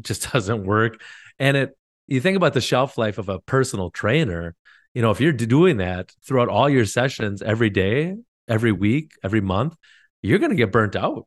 [0.00, 1.00] just doesn't work.
[1.38, 4.54] And it you think about the shelf life of a personal trainer,
[4.94, 8.16] you know, if you're doing that throughout all your sessions every day,
[8.48, 9.74] every week, every month,
[10.22, 11.26] you're gonna get burnt out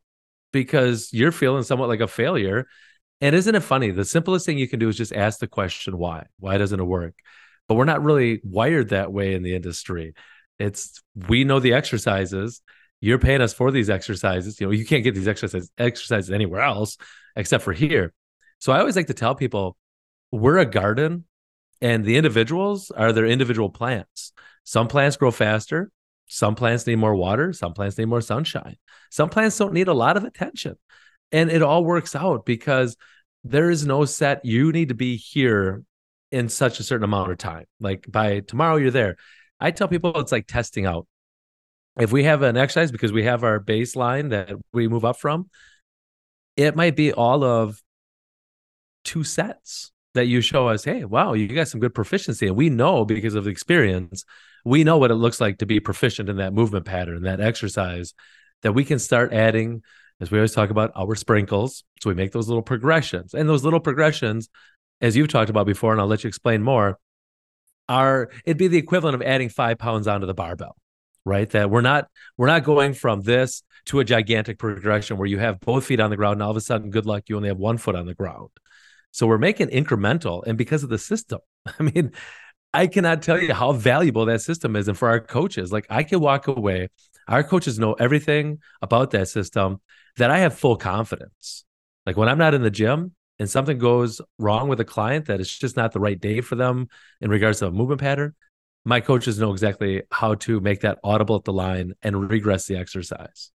[0.52, 2.66] because you're feeling somewhat like a failure
[3.20, 3.90] and isn't it funny?
[3.90, 6.26] The simplest thing you can do is just ask the question why.
[6.38, 7.14] Why doesn't it work?
[7.68, 10.14] But we're not really wired that way in the industry.
[10.58, 12.62] It's we know the exercises.
[13.00, 14.60] You're paying us for these exercises.
[14.60, 16.96] You know, you can't get these exercises exercises anywhere else
[17.36, 18.12] except for here.
[18.58, 19.76] So I always like to tell people
[20.30, 21.24] we're a garden
[21.80, 24.32] and the individuals are their individual plants.
[24.64, 25.90] Some plants grow faster,
[26.26, 28.76] some plants need more water, some plants need more sunshine.
[29.10, 30.76] Some plants don't need a lot of attention
[31.32, 32.96] and it all works out because
[33.44, 35.82] there is no set you need to be here
[36.30, 37.64] in such a certain amount of time.
[37.80, 39.16] Like by tomorrow you're there.
[39.58, 41.06] I tell people it's like testing out.
[41.98, 45.50] If we have an exercise because we have our baseline that we move up from
[46.56, 47.82] it might be all of
[49.04, 52.46] two sets that you show us hey wow you got some good proficiency.
[52.46, 54.24] And we know because of experience
[54.64, 58.14] we know what it looks like to be proficient in that movement pattern that exercise
[58.62, 59.82] that we can start adding
[60.20, 61.84] as we always talk about our sprinkles.
[62.00, 63.34] So we make those little progressions.
[63.34, 64.48] And those little progressions,
[65.00, 66.98] as you've talked about before, and I'll let you explain more,
[67.88, 70.76] are it'd be the equivalent of adding five pounds onto the barbell,
[71.24, 71.48] right?
[71.50, 75.58] That we're not we're not going from this to a gigantic progression where you have
[75.60, 77.58] both feet on the ground and all of a sudden, good luck, you only have
[77.58, 78.50] one foot on the ground.
[79.10, 82.12] So we're making incremental, and because of the system, I mean,
[82.72, 84.86] I cannot tell you how valuable that system is.
[84.86, 86.88] And for our coaches, like I can walk away,
[87.30, 89.80] our coaches know everything about that system
[90.16, 91.64] that I have full confidence.
[92.04, 95.40] Like when I'm not in the gym and something goes wrong with a client that
[95.40, 96.88] it's just not the right day for them
[97.20, 98.34] in regards to a movement pattern,
[98.84, 102.76] my coaches know exactly how to make that audible at the line and regress the
[102.76, 103.52] exercise.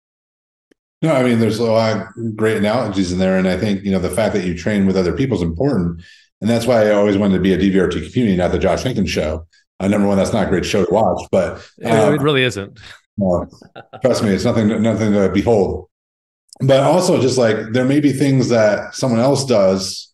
[1.01, 3.37] No, I mean, there's a lot of great analogies in there.
[3.37, 6.01] And I think, you know, the fact that you train with other people is important.
[6.39, 9.07] And that's why I always wanted to be a DVRT community, not the Josh Henkin
[9.07, 9.47] show.
[9.79, 12.79] Uh, number one, that's not a great show to watch, but um, it really isn't.
[14.01, 15.89] Trust me, it's nothing, nothing to behold
[16.59, 20.13] but also just like there may be things that someone else does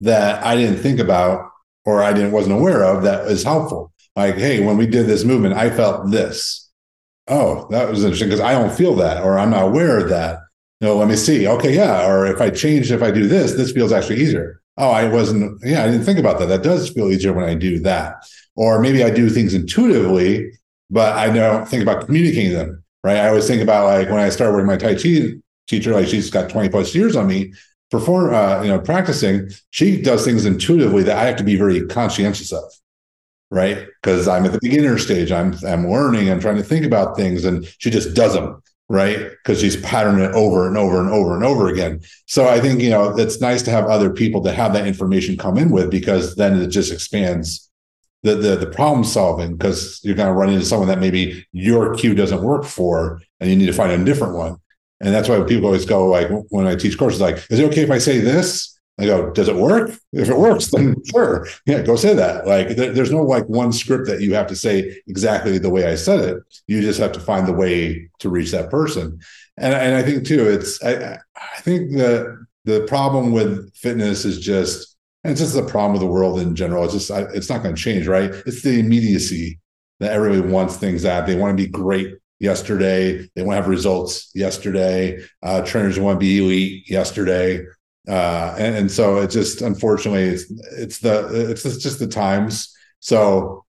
[0.00, 1.50] that I didn't think about
[1.84, 3.92] or I didn't wasn't aware of that is helpful.
[4.14, 6.70] Like, hey, when we did this movement, I felt this.
[7.28, 10.40] Oh, that was interesting because I don't feel that, or I'm not aware of that.
[10.80, 11.46] Know, let me see.
[11.46, 12.06] Okay, yeah.
[12.08, 14.60] Or if I change, if I do this, this feels actually easier.
[14.76, 16.46] oh, I wasn't, yeah, I didn't think about that.
[16.46, 18.16] That does feel easier when I do that.
[18.56, 20.50] Or maybe I do things intuitively,
[20.92, 23.16] but I don't think about communicating them, right?
[23.16, 26.30] I always think about like when I started working my Tai Chi teacher, like she's
[26.30, 27.52] got 20 plus years on me,
[27.90, 31.86] perform, uh, you know, practicing, she does things intuitively that I have to be very
[31.86, 32.64] conscientious of
[33.52, 33.86] right?
[34.02, 35.30] Because I'm at the beginner stage.
[35.30, 36.30] I'm I'm learning.
[36.30, 39.18] I'm trying to think about things, and she just does them, right?
[39.18, 42.00] Because she's patterning it over and over and over and over again.
[42.26, 45.36] So I think you know it's nice to have other people to have that information
[45.36, 47.70] come in with because then it just expands
[48.22, 51.94] the the, the problem solving because you're going to run into someone that maybe your
[51.94, 54.56] cue doesn't work for, and you need to find a different one.
[55.00, 57.82] And that's why people always go like when I teach courses, like, is it okay
[57.82, 58.78] if I say this?
[59.00, 59.90] I go, does it work?
[60.12, 61.48] If it works, then sure.
[61.66, 62.46] Yeah, go say that.
[62.46, 65.86] Like, there, there's no like one script that you have to say exactly the way
[65.86, 66.42] I said it.
[66.68, 69.18] You just have to find the way to reach that person.
[69.56, 74.38] And, and I think too, it's, I, I think that the problem with fitness is
[74.38, 74.91] just,
[75.24, 76.84] and it's just the problem with the world in general.
[76.84, 78.30] It's just, it's not going to change, right?
[78.46, 79.60] It's the immediacy
[80.00, 81.26] that everybody wants things at.
[81.26, 83.28] They want to be great yesterday.
[83.34, 85.22] They want to have results yesterday.
[85.42, 87.64] Uh, trainers want to be elite yesterday
[88.08, 92.74] uh, and, and, so it just unfortunately it's it's the it's just the times.
[92.98, 93.64] So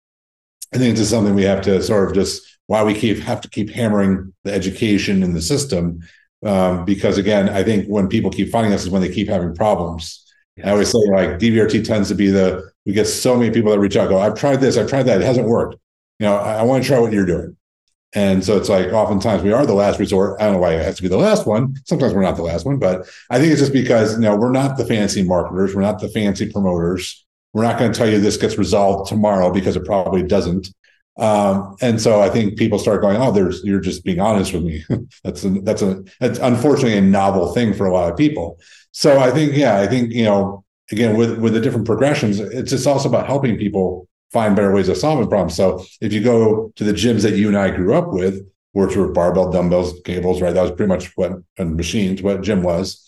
[0.74, 3.42] I think it's just something we have to sort of just why we keep have
[3.42, 6.00] to keep hammering the education in the system
[6.44, 9.54] um, because again I think when people keep finding us is when they keep having
[9.54, 10.20] problems.
[10.56, 10.68] Yes.
[10.68, 13.80] I always say like DVRT tends to be the we get so many people that
[13.80, 15.78] reach out go I've tried this I've tried that it hasn't worked.
[16.20, 17.58] You know I, I want to try what you're doing.
[18.16, 20.40] And so it's like oftentimes we are the last resort.
[20.40, 21.76] I don't know why it has to be the last one.
[21.86, 24.52] Sometimes we're not the last one, but I think it's just because you know we're
[24.52, 27.26] not the fancy marketers, we're not the fancy promoters.
[27.54, 30.70] We're not going to tell you this gets resolved tomorrow because it probably doesn't.
[31.20, 34.64] Um, and so I think people start going, "Oh, there's you're just being honest with
[34.64, 34.84] me."
[35.24, 38.60] that's a, that's a that's unfortunately a novel thing for a lot of people.
[38.94, 42.72] So I think, yeah, I think you know, again with with the different progressions, it's
[42.72, 45.56] just also about helping people find better ways of solving problems.
[45.56, 48.42] So if you go to the gyms that you and I grew up with,
[48.72, 50.54] which were barbell, dumbbells, cables, right?
[50.54, 53.00] That was pretty much what and machines, what gym was.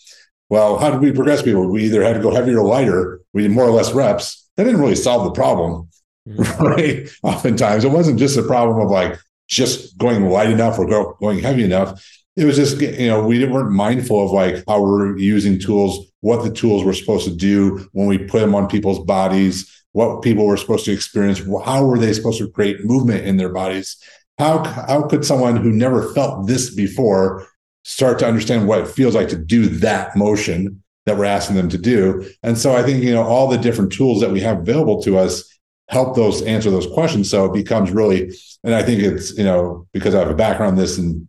[0.48, 1.68] Well, how did we progress people?
[1.68, 3.20] We either had to go heavier or lighter.
[3.32, 4.48] We did more or less reps.
[4.56, 5.88] That didn't really solve the problem,
[6.28, 6.64] mm-hmm.
[6.64, 7.08] right?
[7.22, 9.18] Oftentimes, it wasn't just a problem of like
[9.48, 12.00] just going light enough or go, going heavy enough.
[12.36, 16.44] It was just you know we weren't mindful of like how we're using tools, what
[16.44, 20.44] the tools were supposed to do when we put them on people's bodies, what people
[20.44, 21.40] were supposed to experience.
[21.64, 23.96] How were they supposed to create movement in their bodies?
[24.38, 27.48] How, how could someone who never felt this before
[27.84, 31.70] start to understand what it feels like to do that motion that we're asking them
[31.70, 32.28] to do?
[32.42, 35.16] And so I think, you know, all the different tools that we have available to
[35.16, 35.50] us
[35.88, 37.30] help those answer those questions.
[37.30, 38.30] So it becomes really,
[38.64, 41.26] and I think it's, you know, because I have a background in this and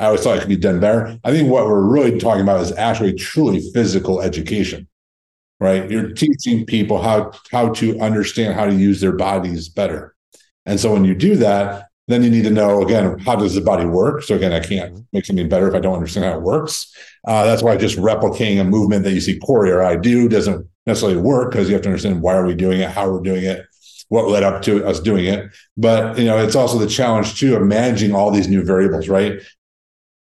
[0.00, 1.18] I always thought it could be done better.
[1.22, 4.88] I think what we're really talking about is actually truly physical education
[5.60, 5.88] right?
[5.90, 10.16] You're teaching people how how to understand how to use their bodies better.
[10.66, 13.60] And so when you do that, then you need to know again how does the
[13.60, 14.22] body work.
[14.22, 15.02] So again, I can't mm-hmm.
[15.12, 16.92] make something better if I don't understand how it works.
[17.26, 20.66] Uh, that's why just replicating a movement that you see Corey or I do doesn't
[20.86, 23.44] necessarily work because you have to understand why are we doing it, how we're doing
[23.44, 23.64] it,
[24.08, 25.50] what led up to us doing it.
[25.76, 29.40] But you know, it's also the challenge too of managing all these new variables, right?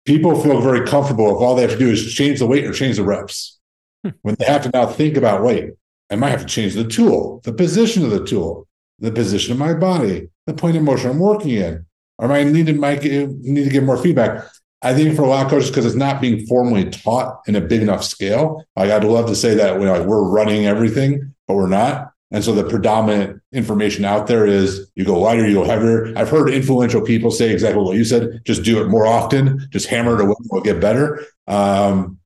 [0.06, 2.74] People feel very comfortable if all they have to do is change the weight or
[2.74, 3.60] change the reps
[4.04, 4.12] hmm.
[4.22, 5.72] when they have to now think about weight,
[6.10, 8.68] I might have to change the tool, the position of the tool,
[9.00, 11.86] the position of my body, the point of motion I'm working in,
[12.18, 14.46] or I need to might need to get more feedback.
[14.82, 17.62] I think for a lot of coaches, because it's not being formally taught in a
[17.62, 18.66] big enough scale.
[18.76, 22.13] Like I'd love to say that we're like we're running everything, but we're not.
[22.34, 26.12] And so the predominant information out there is you go lighter, you go heavier.
[26.18, 28.42] I've heard influential people say exactly what you said.
[28.44, 29.68] Just do it more often.
[29.70, 30.34] Just hammer it away.
[30.50, 31.24] Will get better.
[31.48, 32.18] Um,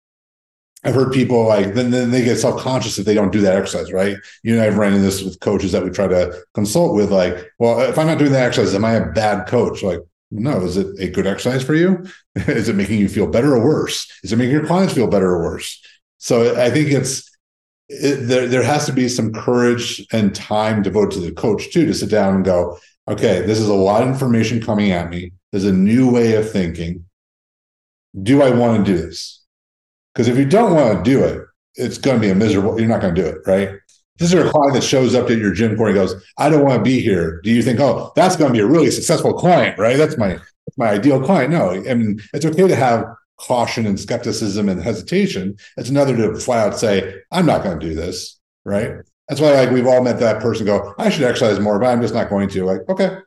[0.86, 3.58] I've heard people like then, then they get self conscious if they don't do that
[3.58, 4.16] exercise, right?
[4.44, 7.52] You know, I've ran into this with coaches that we try to consult with, like,
[7.60, 9.84] well, if I'm not doing that exercise, am I a bad coach?
[9.84, 10.00] Like,
[10.32, 12.06] no, is it a good exercise for you?
[12.36, 14.10] is it making you feel better or worse?
[14.24, 15.84] Is it making your clients feel better or worse?
[16.20, 17.30] So I think it's
[17.90, 18.48] it, there.
[18.48, 22.10] There has to be some courage and time devoted to the coach too to sit
[22.10, 22.78] down and go,
[23.08, 25.32] okay, this is a lot of information coming at me.
[25.52, 27.06] There's a new way of thinking.
[28.22, 29.44] Do I want to do this?
[30.14, 32.80] Because if you don't want to do it, it's going to be a miserable.
[32.80, 33.70] You're not going to do it, right?
[34.18, 36.80] This is a client that shows up at your gym Corey goes, I don't want
[36.80, 37.40] to be here.
[37.44, 39.96] Do you think, oh, that's going to be a really successful client, right?
[39.96, 41.52] That's my that's my ideal client.
[41.52, 43.06] No, I mean it's okay to have
[43.40, 45.56] caution and skepticism and hesitation.
[45.78, 48.92] It's another to flat out and say, I'm not going to do this, right?
[49.30, 52.02] That's why like we've all met that person go, I should exercise more, but I'm
[52.02, 52.66] just not going to.
[52.66, 53.18] Like, okay.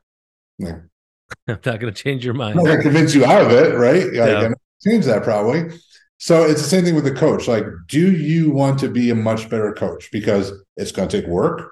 [0.59, 0.79] Yeah.
[1.49, 2.59] I'm not going to change your mind.
[2.59, 4.05] I'm not going to convince you out of it, right?
[4.05, 4.53] Like, yeah.
[4.83, 5.79] Change that probably.
[6.19, 7.49] So it's the same thing with the coach.
[7.49, 10.11] Like, do you want to be a much better coach?
[10.11, 11.71] Because it's going to take work,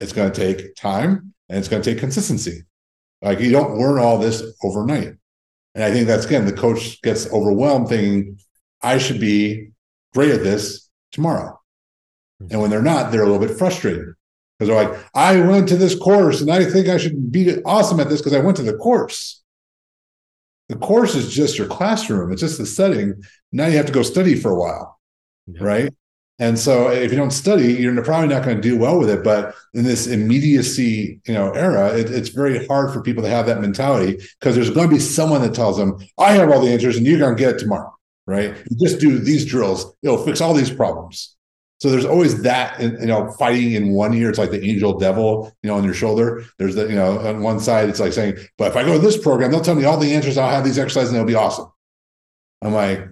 [0.00, 2.62] it's going to take time, and it's going to take consistency.
[3.22, 5.14] Like, you don't learn all this overnight.
[5.78, 8.40] And I think that's again, the coach gets overwhelmed thinking,
[8.82, 9.70] I should be
[10.12, 11.56] great at this tomorrow.
[12.50, 14.06] And when they're not, they're a little bit frustrated
[14.58, 18.00] because they're like, I went to this course and I think I should be awesome
[18.00, 19.40] at this because I went to the course.
[20.68, 23.14] The course is just your classroom, it's just the setting.
[23.52, 24.98] Now you have to go study for a while,
[25.46, 25.62] yeah.
[25.62, 25.94] right?
[26.40, 29.24] And so if you don't study, you're probably not going to do well with it.
[29.24, 33.46] But in this immediacy, you know, era, it, it's very hard for people to have
[33.46, 36.72] that mentality because there's going to be someone that tells them, "I have all the
[36.72, 37.92] answers, and you're going to get it tomorrow."
[38.26, 38.54] Right?
[38.70, 41.34] You just do these drills; it'll fix all these problems.
[41.80, 44.30] So there's always that, you know, fighting in one ear.
[44.30, 46.44] It's like the angel devil, you know, on your shoulder.
[46.58, 48.98] There's the, you know, on one side, it's like saying, but if I go to
[48.98, 50.36] this program, they'll tell me all the answers.
[50.36, 51.70] I'll have these exercises and it'll be awesome.
[52.62, 53.08] I'm like,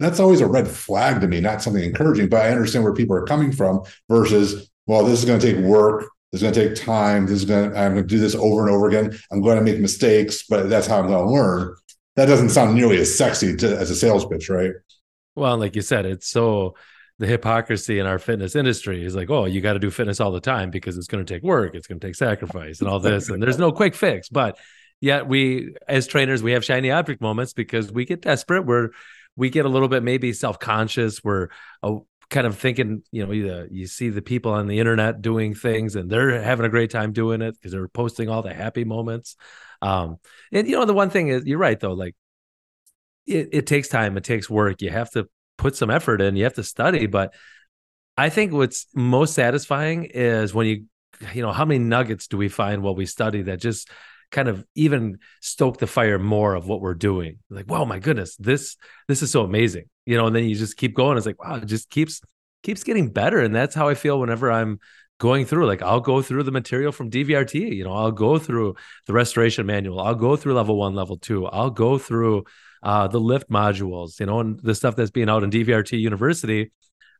[0.00, 3.16] that's always a red flag to me, not something encouraging, but I understand where people
[3.16, 6.08] are coming from versus, well, this is going to take work.
[6.32, 7.26] This is going to take time.
[7.26, 9.16] This is going to, I'm going to do this over and over again.
[9.30, 11.76] I'm going to make mistakes, but that's how I'm going to learn.
[12.16, 14.72] That doesn't sound nearly as sexy to, as a sales pitch, right?
[15.36, 16.74] Well, like you said, it's so
[17.18, 20.32] the hypocrisy in our fitness industry is like, oh, you got to do fitness all
[20.32, 22.98] the time because it's going to take work, it's going to take sacrifice, and all
[22.98, 24.28] this, and there's no quick fix.
[24.28, 24.58] But
[25.00, 28.66] yet, we as trainers, we have shiny object moments because we get desperate.
[28.66, 28.90] We're
[29.36, 31.22] we get a little bit maybe self conscious.
[31.22, 31.48] We're
[31.82, 31.96] uh,
[32.30, 35.96] kind of thinking, you know, you, you see the people on the internet doing things
[35.96, 39.36] and they're having a great time doing it because they're posting all the happy moments.
[39.82, 40.16] Um,
[40.52, 42.14] and you know, the one thing is, you're right though, like
[43.26, 44.82] it, it takes time, it takes work.
[44.82, 45.28] You have to
[45.58, 47.06] put some effort in, you have to study.
[47.06, 47.34] But
[48.16, 50.84] I think what's most satisfying is when you,
[51.32, 53.90] you know, how many nuggets do we find while we study that just
[54.30, 57.38] kind of even stoke the fire more of what we're doing.
[57.50, 58.76] Like, wow, my goodness, this
[59.08, 60.26] this is so amazing, you know.
[60.26, 61.16] And then you just keep going.
[61.16, 62.20] It's like, wow, it just keeps
[62.62, 64.80] keeps getting better, and that's how I feel whenever I'm
[65.18, 65.66] going through.
[65.66, 67.54] Like, I'll go through the material from DVRT.
[67.74, 70.00] You know, I'll go through the restoration manual.
[70.00, 71.46] I'll go through level one, level two.
[71.46, 72.44] I'll go through
[72.82, 76.72] uh, the lift modules, you know, and the stuff that's being out in DVRT University.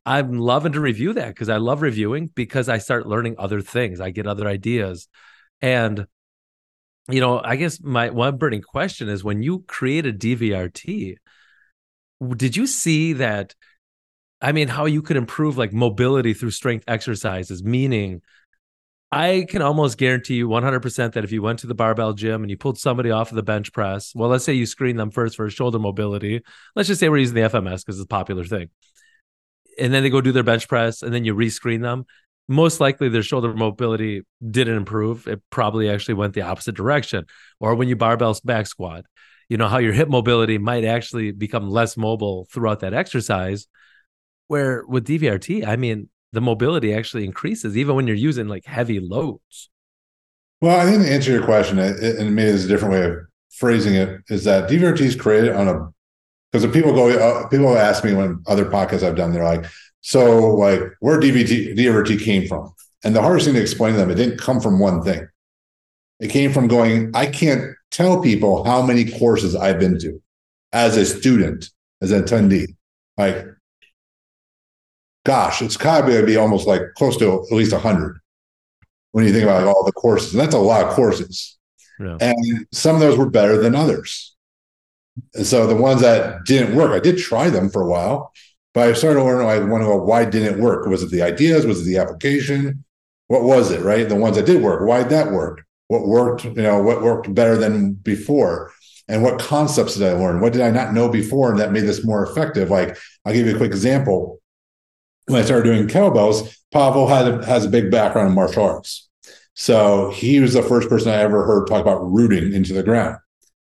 [0.07, 4.01] I'm loving to review that because I love reviewing because I start learning other things.
[4.01, 5.09] I get other ideas.
[5.63, 6.07] And,
[7.09, 11.17] you know, I guess my one burning question is when you create a DVRT,
[12.37, 13.55] did you see that?
[14.41, 18.23] I mean, how you could improve like mobility through strength exercises, meaning
[19.15, 22.51] I can almost guarantee you 100% that if you went to the barbell gym and
[22.51, 25.37] you pulled somebody off of the bench press, well, let's say you screen them first
[25.37, 26.43] for shoulder mobility.
[26.75, 28.71] Let's just say we're using the FMS because it's a popular thing.
[29.79, 32.07] And then they go do their bench press and then you rescreen them.
[32.49, 35.27] Most likely their shoulder mobility didn't improve.
[35.27, 37.27] It probably actually went the opposite direction.
[37.59, 39.07] Or when you barbell back squat,
[39.49, 43.67] you know, how your hip mobility might actually become less mobile throughout that exercise.
[44.49, 49.01] Where with DVRT, I mean, the mobility actually increases even when you're using like heavy
[49.01, 49.71] loads.
[50.61, 53.17] Well, I think to answer to your question, and maybe there's a different way of
[53.51, 55.89] phrasing it, is that DVRT is created on a
[56.53, 59.65] because people go, uh, people ask me when other podcasts I've done, they're like,
[60.05, 64.11] so like where DVT, DVRT came from, and the hardest thing to explain to them,
[64.11, 65.27] it didn't come from one thing.
[66.21, 70.23] It came from going, I can't tell people how many courses I've been to
[70.73, 72.77] as a student, as an attendee.
[73.17, 73.47] Like
[75.25, 78.19] gosh, it's got to be almost like close to at least 100
[79.13, 80.33] when you think about all the courses.
[80.33, 81.59] And that's a lot of courses.
[81.99, 82.19] Yeah.
[82.21, 84.37] And some of those were better than others.
[85.35, 88.33] And so the ones that didn't work, I did try them for a while,
[88.75, 90.87] but I started to learn, I want to go, why didn't it work?
[90.87, 91.65] Was it the ideas?
[91.65, 92.85] Was it the application?
[93.29, 94.09] What was it, right?
[94.09, 95.65] The ones that did work, why did that work?
[95.89, 98.73] What worked, you know, what worked better than before?
[99.07, 100.41] And what concepts did I learn?
[100.41, 102.71] What did I not know before that made this more effective?
[102.71, 104.41] Like, I'll give you a quick example
[105.27, 109.09] when I started doing kettlebells, Pavel had a, has a big background in martial arts.
[109.55, 113.19] So he was the first person I ever heard talk about rooting into the ground.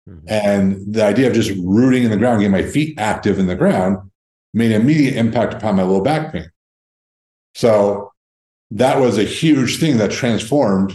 [0.08, 0.26] Mm-hmm.
[0.28, 3.56] And the idea of just rooting in the ground, getting my feet active in the
[3.56, 4.12] ground,
[4.54, 6.50] made an immediate impact upon my low back pain.
[7.56, 8.12] So
[8.72, 10.94] that was a huge thing that transformed,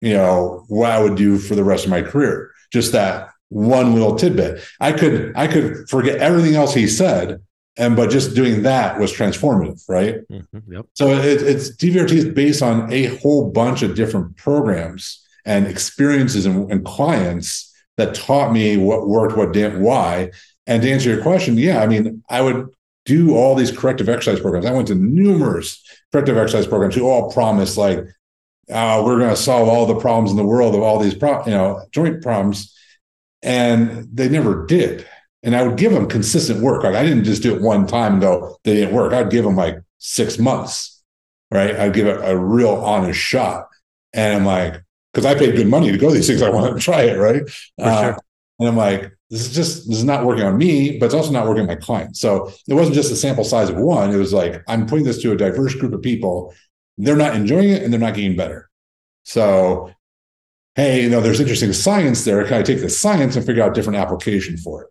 [0.00, 2.50] you know, what I would do for the rest of my career.
[2.72, 4.62] Just that one little tidbit.
[4.80, 7.40] I could I could forget everything else he said
[7.76, 10.86] and but just doing that was transformative right mm-hmm, yep.
[10.94, 16.46] so it, it's dvrt is based on a whole bunch of different programs and experiences
[16.46, 20.30] and, and, clients that taught me what worked what didn't why
[20.66, 22.68] and to answer your question yeah i mean i would
[23.06, 25.82] do all these corrective exercise programs i went to numerous
[26.12, 28.00] corrective exercise programs who all promised like
[28.70, 31.44] uh, we're going to solve all the problems in the world of all these pro-
[31.44, 32.74] you know joint problems
[33.42, 35.06] and they never did
[35.42, 36.82] And I would give them consistent work.
[36.82, 39.12] Like I didn't just do it one time and go, they didn't work.
[39.12, 41.02] I'd give them like six months,
[41.52, 41.76] right?
[41.76, 43.68] I'd give it a real honest shot.
[44.12, 44.82] And I'm like,
[45.12, 47.18] because I paid good money to go to these things, I want to try it,
[47.18, 47.42] right?
[47.80, 48.18] Uh, sure.
[48.58, 51.32] And I'm like, this is just this is not working on me, but it's also
[51.32, 52.16] not working on my client.
[52.16, 54.12] So it wasn't just a sample size of one.
[54.12, 56.54] It was like I'm putting this to a diverse group of people.
[56.96, 58.70] They're not enjoying it and they're not getting better.
[59.24, 59.92] So,
[60.76, 62.44] hey, you know, there's interesting science there.
[62.44, 64.90] Can I take the science and figure out different application for it?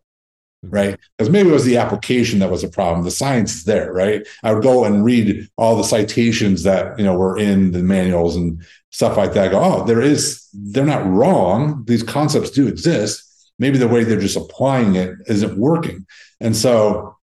[0.64, 1.00] Right.
[1.18, 3.06] Because maybe it was the application that was a problem.
[3.06, 4.28] The science is there, right?
[4.44, 8.36] I would go and read all the citations that, you know, were in the manuals
[8.36, 9.46] and stuff like that.
[9.46, 11.84] I go, oh, there is, they're not wrong.
[11.86, 13.25] These concepts do exist
[13.60, 16.06] maybe the way they're just applying it isn't working.
[16.40, 17.16] And so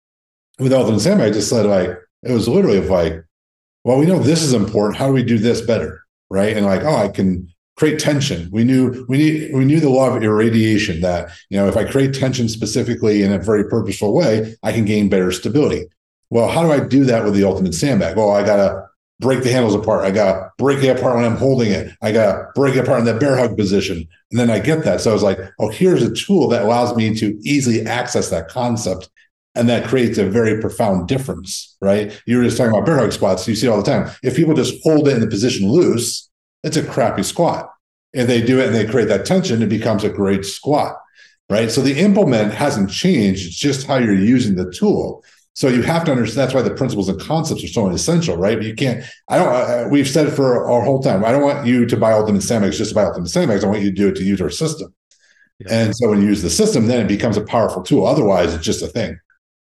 [0.58, 1.90] with the Ultimate Sandbag, I just said like,
[2.22, 3.24] it was literally like,
[3.84, 4.96] well, we know this is important.
[4.96, 6.02] How do we do this better?
[6.30, 6.56] Right.
[6.56, 7.48] And like, oh, I can
[7.80, 8.48] create tension.
[8.52, 11.90] We knew we need we knew the law of irradiation that you know if I
[11.90, 15.86] create tension specifically in a very purposeful way, I can gain better stability.
[16.28, 18.18] Well, how do I do that with the ultimate sandbag?
[18.18, 18.86] Well, I gotta
[19.20, 20.04] break the handles apart.
[20.04, 21.92] I got to break it apart when I'm holding it.
[22.02, 24.08] I got to break it apart in that bear hug position.
[24.30, 25.00] And then I get that.
[25.00, 28.48] So I was like, oh, here's a tool that allows me to easily access that
[28.48, 29.10] concept.
[29.54, 32.20] And that creates a very profound difference, right?
[32.24, 33.46] You were just talking about bear hug squats.
[33.46, 34.10] You see it all the time.
[34.22, 36.30] If people just hold it in the position loose,
[36.62, 37.70] it's a crappy squat.
[38.12, 40.96] If they do it and they create that tension, it becomes a great squat,
[41.48, 41.70] right?
[41.70, 43.46] So the implement hasn't changed.
[43.46, 45.24] It's just how you're using the tool.
[45.60, 48.62] So you have to understand that's why the principles and concepts are so essential, right?
[48.62, 49.04] You can't.
[49.28, 49.48] I don't.
[49.48, 51.22] Uh, we've said it for our whole time.
[51.22, 53.62] I don't want you to buy Ultimate Sandbags just to buy Ultimate Sandbags.
[53.62, 54.94] I want you to do it to use our system.
[55.58, 55.66] Yeah.
[55.70, 58.06] And so when you use the system, then it becomes a powerful tool.
[58.06, 59.20] Otherwise, it's just a thing,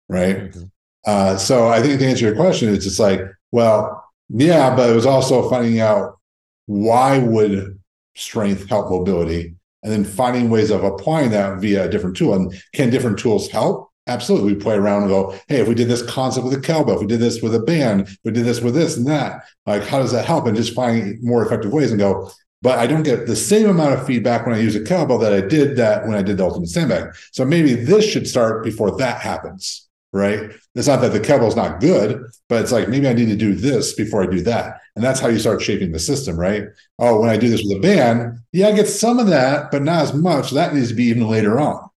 [0.08, 0.36] right?
[0.36, 0.62] Mm-hmm.
[1.04, 4.94] Uh, so I think to answer your question, it's just like, well, yeah, but it
[4.94, 6.20] was also finding out
[6.66, 7.80] why would
[8.14, 12.34] strength help mobility, and then finding ways of applying that via a different tool.
[12.34, 13.89] And can different tools help?
[14.06, 14.54] Absolutely.
[14.54, 17.00] We play around and go, hey, if we did this concept with a kettlebell, if
[17.00, 19.98] we did this with a band, we did this with this and that, like how
[19.98, 20.46] does that help?
[20.46, 22.30] And just find more effective ways and go,
[22.62, 25.32] but I don't get the same amount of feedback when I use a kettlebell that
[25.32, 27.14] I did that when I did the ultimate sandbag.
[27.32, 30.50] So maybe this should start before that happens, right?
[30.74, 33.54] It's not that the kettlebell's not good, but it's like maybe I need to do
[33.54, 34.80] this before I do that.
[34.96, 36.64] And that's how you start shaping the system, right?
[36.98, 39.82] Oh, when I do this with a band, yeah, I get some of that, but
[39.82, 40.50] not as much.
[40.50, 41.89] That needs to be even later on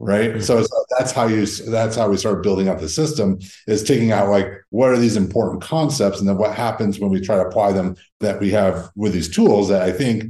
[0.00, 0.30] right?
[0.30, 0.40] Mm-hmm.
[0.40, 0.64] so
[0.96, 4.46] that's how you that's how we start building up the system is taking out like
[4.70, 7.96] what are these important concepts and then what happens when we try to apply them
[8.20, 10.24] that we have with these tools that i think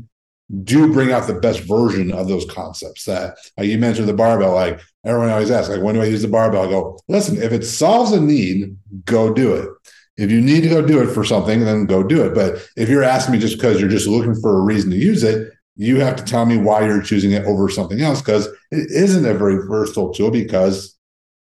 [0.64, 4.54] do bring out the best version of those concepts that like you mentioned the barbell
[4.54, 6.66] like everyone always asks like when do i use the barbell?
[6.66, 9.68] I go listen if it solves a need go do it.
[10.16, 12.34] If you need to go do it for something then go do it.
[12.34, 15.22] But if you're asking me just because you're just looking for a reason to use
[15.22, 18.90] it you have to tell me why you're choosing it over something else because it
[18.90, 20.98] isn't a very versatile tool because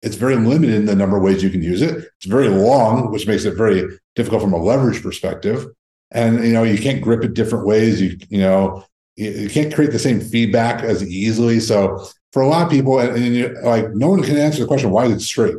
[0.02, 1.96] it's very limited in the number of ways you can use it.
[2.18, 5.66] It's very long, which makes it very difficult from a leverage perspective.
[6.12, 8.02] And you know, you can't grip it different ways.
[8.02, 11.62] You you know, you, can't create the same feedback as easily.
[11.62, 14.68] So for a lot of people, and, and you, like no one can answer the
[14.68, 15.56] question why is it straight.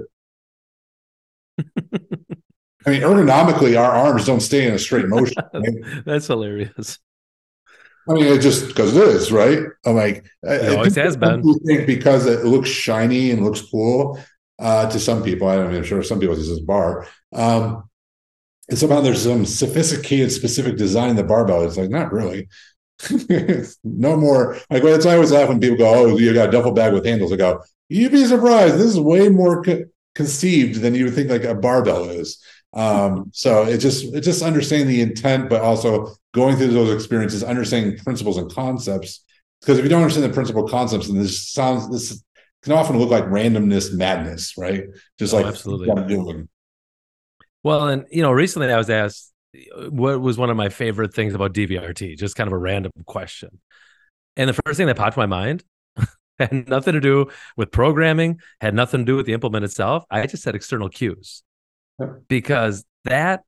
[2.87, 5.43] I mean, ergonomically, our arms don't stay in a straight motion.
[5.53, 5.75] Right?
[6.05, 6.99] That's hilarious.
[8.09, 9.61] I mean, it just because it is, right?
[9.85, 11.43] I'm like, it always has been.
[11.67, 14.19] Think because it looks shiny and looks cool
[14.59, 15.49] uh, to some people.
[15.49, 17.07] I don't mean, I'm sure some people use this bar.
[17.33, 17.89] Um,
[18.69, 21.65] and somehow there's some sophisticated, specific design in the barbell.
[21.65, 22.49] It's like, not really.
[23.85, 24.59] no more.
[24.71, 26.93] Like, that's why I always laugh when people go, oh, you got a duffel bag
[26.93, 27.33] with handles.
[27.33, 28.75] I go, you'd be surprised.
[28.75, 29.85] This is way more co-
[30.15, 32.43] conceived than you would think like a barbell is.
[32.75, 37.43] Um, so it just it just understanding the intent, but also going through those experiences,
[37.43, 39.25] understanding principles and concepts.
[39.61, 42.23] Because if you don't understand the principle concepts, and this sounds this
[42.63, 44.85] can often look like randomness madness, right?
[45.19, 45.89] Just oh, like absolutely.
[47.63, 49.33] Well, and you know, recently I was asked
[49.89, 53.61] what was one of my favorite things about DVRT, just kind of a random question.
[54.37, 55.65] And the first thing that popped my mind
[56.39, 60.05] had nothing to do with programming, had nothing to do with the implement itself.
[60.11, 61.43] I just said external cues
[62.29, 63.43] because that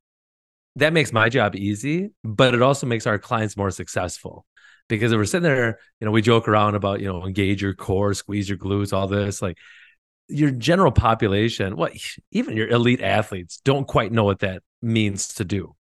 [0.75, 4.45] that makes my job easy, but it also makes our clients more successful.
[4.87, 7.73] Because if we're sitting there, you know, we joke around about, you know, engage your
[7.73, 9.41] core, squeeze your glutes, all this.
[9.41, 9.57] Like
[10.27, 11.93] your general population, what
[12.31, 15.75] even your elite athletes don't quite know what that means to do.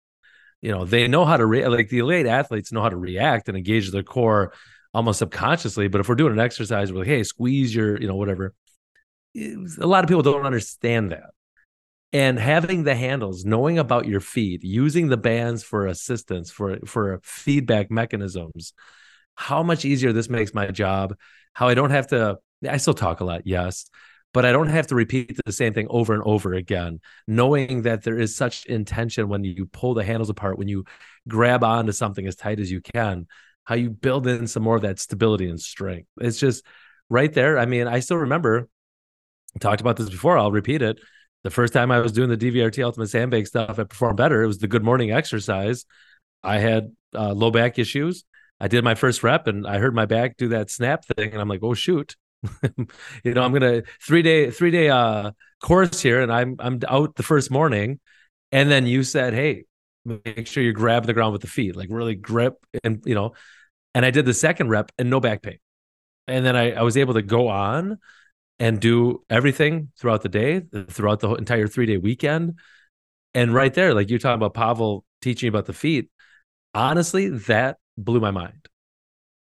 [0.60, 3.48] You know, they know how to re- like the elite athletes know how to react
[3.48, 4.52] and engage their core
[4.92, 5.88] almost subconsciously.
[5.88, 8.54] But if we're doing an exercise, we're like, hey, squeeze your, you know, whatever.
[9.36, 11.30] Eh, a lot of people don't understand that
[12.12, 17.20] and having the handles knowing about your feed using the bands for assistance for for
[17.22, 18.72] feedback mechanisms
[19.34, 21.14] how much easier this makes my job
[21.52, 22.38] how i don't have to
[22.68, 23.90] i still talk a lot yes
[24.34, 28.02] but I don't have to repeat the same thing over and over again, knowing that
[28.02, 30.84] there is such intention when you pull the handles apart, when you
[31.26, 33.26] grab onto something as tight as you can,
[33.64, 36.08] how you build in some more of that stability and strength.
[36.20, 36.64] It's just
[37.08, 37.58] right there.
[37.58, 38.68] I mean, I still remember
[39.56, 40.36] I talked about this before.
[40.36, 40.98] I'll repeat it.
[41.48, 44.42] The first time I was doing the DVRT Ultimate Sandbag stuff, I performed better.
[44.42, 45.86] It was the good morning exercise.
[46.42, 48.24] I had uh, low back issues.
[48.60, 51.40] I did my first rep and I heard my back do that snap thing, and
[51.40, 52.16] I'm like, oh shoot,
[53.24, 55.30] you know, I'm gonna three day three day uh
[55.62, 57.98] course here, and I'm I'm out the first morning,
[58.52, 59.64] and then you said, hey,
[60.04, 63.32] make sure you grab the ground with the feet, like really grip, and you know,
[63.94, 65.60] and I did the second rep and no back pain,
[66.26, 67.96] and then I I was able to go on
[68.58, 72.58] and do everything throughout the day, uh, throughout the entire three day weekend,
[73.34, 76.10] and right there, like you're talking about Pavel teaching about the feet,
[76.74, 78.68] honestly, that blew my mind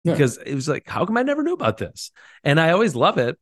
[0.04, 0.12] yeah.
[0.12, 2.10] because it was like, how come I never knew about this?
[2.44, 3.38] And I always love it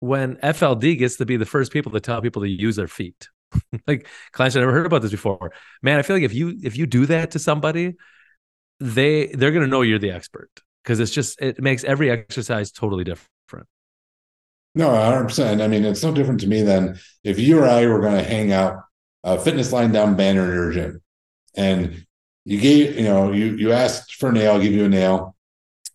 [0.00, 3.28] when FLD gets to be the first people to tell people to use their feet.
[3.86, 5.52] like clients I never heard about this before.
[5.82, 7.94] Man, I feel like if you if you do that to somebody,
[8.78, 10.50] they they're gonna know you're the expert
[10.82, 13.30] because it's just it makes every exercise totally different.
[14.78, 15.60] No, 100%.
[15.60, 18.22] I mean, it's no different to me than if you or I were going to
[18.22, 18.84] hang out
[19.24, 21.02] a fitness line down banner in your gym
[21.56, 22.06] and
[22.44, 25.34] you gave, you know, you you asked for a nail, I'll give you a nail.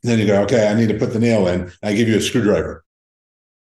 [0.04, 1.72] Then you go, okay, I need to put the nail in.
[1.82, 2.84] I give you a screwdriver.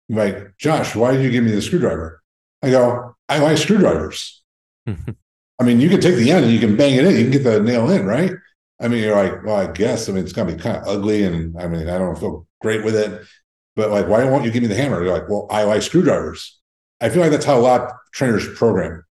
[0.09, 2.21] You're like, Josh, why did you give me the screwdriver?
[2.65, 4.43] I go, I like screwdrivers.
[4.89, 7.15] I mean, you can take the end and you can bang it in.
[7.15, 8.33] You can get the nail in, right?
[8.81, 10.09] I mean, you're like, well, I guess.
[10.09, 12.85] I mean, it's gonna be kind of ugly, and I mean, I don't feel great
[12.85, 13.25] with it.
[13.77, 15.03] But like, why won't you give me the hammer?
[15.05, 16.59] You're like, well, I like screwdrivers.
[17.01, 19.05] I feel like that's how a lot of trainers program,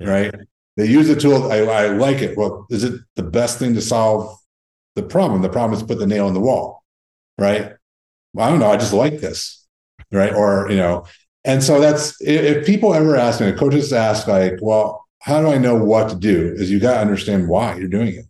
[0.00, 0.32] right?
[0.76, 1.50] They use the tool.
[1.50, 2.36] I, I like it.
[2.36, 4.38] Well, is it the best thing to solve
[4.96, 5.42] the problem.
[5.42, 6.82] The problem is put the nail in the wall,
[7.38, 7.72] right?
[8.32, 8.70] Well, I don't know.
[8.70, 9.64] I just like this,
[10.10, 10.34] right?
[10.34, 11.06] Or you know,
[11.44, 15.58] and so that's if people ever ask me, coaches ask like, well, how do I
[15.58, 16.54] know what to do?
[16.56, 18.24] Is you got to understand why you're doing it.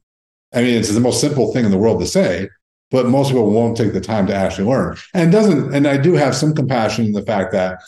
[0.53, 2.49] I mean, it's the most simple thing in the world to say,
[2.91, 4.97] but most people won't take the time to actually learn.
[5.15, 5.75] And doesn't.
[5.75, 7.81] And I do have some compassion in the fact that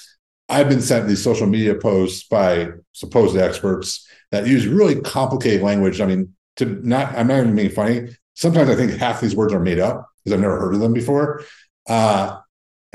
[0.48, 6.00] I've been sent these social media posts by supposed experts that use really complicated language.
[6.00, 9.52] I mean, to not, I'm not even being funny sometimes I think half these words
[9.52, 11.42] are made up because I've never heard of them before.
[11.88, 12.38] Uh,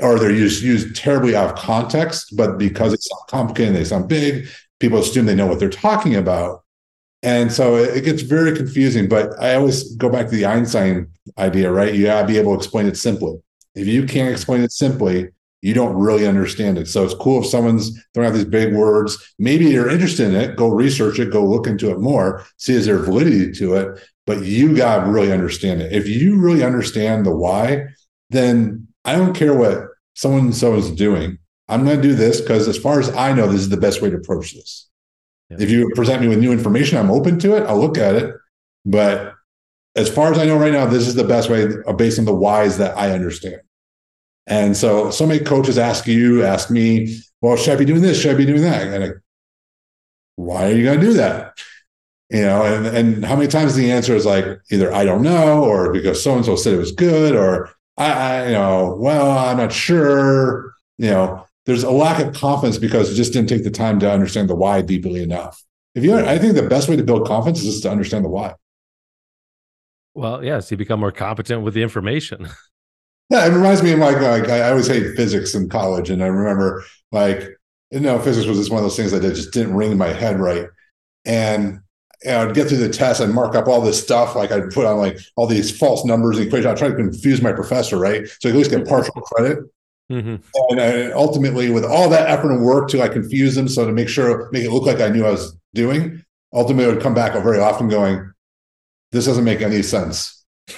[0.00, 4.48] or they're used used terribly out of context, but because it's complicated, they sound big.
[4.80, 6.63] People assume they know what they're talking about,
[7.24, 9.08] and so it, gets very confusing.
[9.08, 11.08] But I always go back to the Einstein
[11.38, 11.94] idea, right?
[11.94, 13.36] You gotta be able to explain it simply.
[13.74, 15.30] If you can't explain it simply,
[15.62, 16.86] you don't really understand it.
[16.86, 19.34] So it's cool if someone's throwing out these big words.
[19.38, 20.56] Maybe you're interested in it.
[20.56, 21.32] Go research it.
[21.32, 22.44] Go look into it more.
[22.58, 25.92] See is there validity to it but you got to really understand it.
[25.92, 27.86] If you really understand the why,
[28.30, 31.38] then I don't care what someone so is doing.
[31.68, 34.02] I'm going to do this because, as far as I know, this is the best
[34.02, 34.88] way to approach this.
[35.58, 35.64] Yeah.
[35.64, 37.66] If you present me with new information, I'm open to it.
[37.66, 38.34] I'll look at it.
[38.84, 39.34] But
[39.96, 42.34] as far as I know right now, this is the best way based on the
[42.34, 43.60] whys that I understand.
[44.46, 48.20] And so, so many coaches ask you, ask me, well, should I be doing this?
[48.20, 48.86] Should I be doing that?
[48.86, 49.08] And I,
[50.36, 51.54] why are you going to do that?
[52.30, 55.62] you know and and how many times the answer is like either i don't know
[55.62, 59.30] or because so and so said it was good or I, I, you know well
[59.30, 63.64] i'm not sure you know there's a lack of confidence because you just didn't take
[63.64, 65.62] the time to understand the why deeply enough
[65.94, 68.28] if you i think the best way to build confidence is just to understand the
[68.28, 68.54] why
[70.14, 72.48] well yes you become more competent with the information
[73.30, 76.26] yeah it reminds me of like like i always hate physics in college and i
[76.26, 77.48] remember like
[77.90, 80.08] you know physics was just one of those things that just didn't ring in my
[80.08, 80.66] head right
[81.24, 81.80] and
[82.24, 84.34] and I'd get through the test and mark up all this stuff.
[84.34, 86.66] Like I'd put on like all these false numbers and equations.
[86.66, 88.26] I'd try to confuse my professor, right?
[88.40, 89.58] So at least get partial credit.
[90.12, 90.36] Mm-hmm.
[90.70, 93.92] And, and ultimately, with all that effort and work to like confuse them, so to
[93.92, 97.14] make sure make it look like I knew I was doing, ultimately I would come
[97.14, 98.32] back very often going,
[99.12, 100.44] "This doesn't make any sense."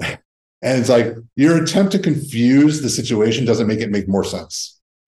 [0.62, 4.80] and it's like your attempt to confuse the situation doesn't make it make more sense.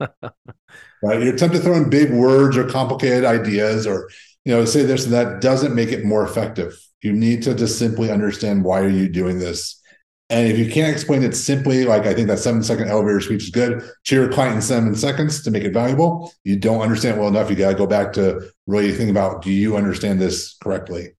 [0.00, 1.22] right?
[1.22, 4.08] You attempt to throw in big words or complicated ideas or,
[4.44, 6.78] you know, say this and that doesn't make it more effective.
[7.02, 9.80] You need to just simply understand why are you doing this.
[10.28, 13.44] And if you can't explain it simply, like I think that seven second elevator speech
[13.44, 16.32] is good, to your client in seven seconds to make it valuable.
[16.42, 17.48] You don't understand well enough.
[17.48, 21.10] You got to go back to really think about do you understand this correctly?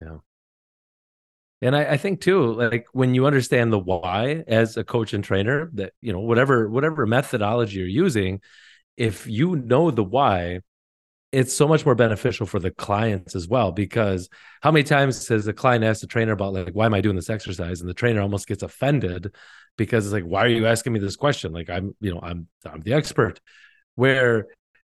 [0.00, 0.18] Yeah.
[1.60, 5.22] And I, I, think too, like when you understand the why as a coach and
[5.22, 8.40] trainer, that you know whatever whatever methodology you're using,
[8.96, 10.60] if you know the why,
[11.30, 13.70] it's so much more beneficial for the clients as well.
[13.72, 14.28] Because
[14.62, 17.16] how many times has a client asked the trainer about like, why am I doing
[17.16, 17.80] this exercise?
[17.80, 19.34] And the trainer almost gets offended
[19.76, 21.52] because it's like, why are you asking me this question?
[21.52, 23.40] Like I'm, you know, I'm I'm the expert.
[23.94, 24.46] Where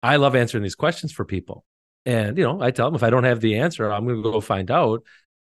[0.03, 1.65] I love answering these questions for people.
[2.05, 4.41] And you know, I tell them if I don't have the answer, I'm gonna go
[4.41, 5.05] find out.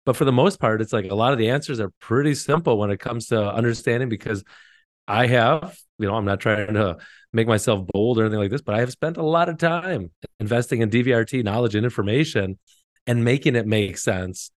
[0.06, 2.78] But for the most part, it's like a lot of the answers are pretty simple
[2.78, 4.44] when it comes to understanding because
[5.08, 6.97] I have, you know, I'm not trying to
[7.32, 10.12] make myself bold or anything like this, but I have spent a lot of time
[10.39, 12.58] investing in DVRT knowledge and information
[13.06, 14.51] and making it make sense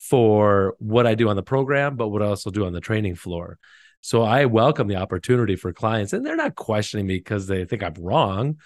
[0.00, 3.14] for what I do on the program, but what I also do on the training
[3.14, 3.58] floor.
[4.00, 7.82] So I welcome the opportunity for clients, and they're not questioning me because they think
[7.82, 8.58] I'm wrong.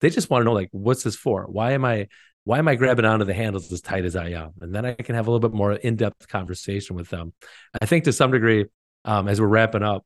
[0.00, 1.44] They just want to know, like, what's this for?
[1.44, 2.08] Why am I
[2.44, 4.52] why am I grabbing onto the handles as tight as I am?
[4.62, 7.34] And then I can have a little bit more in-depth conversation with them.
[7.80, 8.64] I think to some degree,
[9.04, 10.04] um, as we're wrapping up,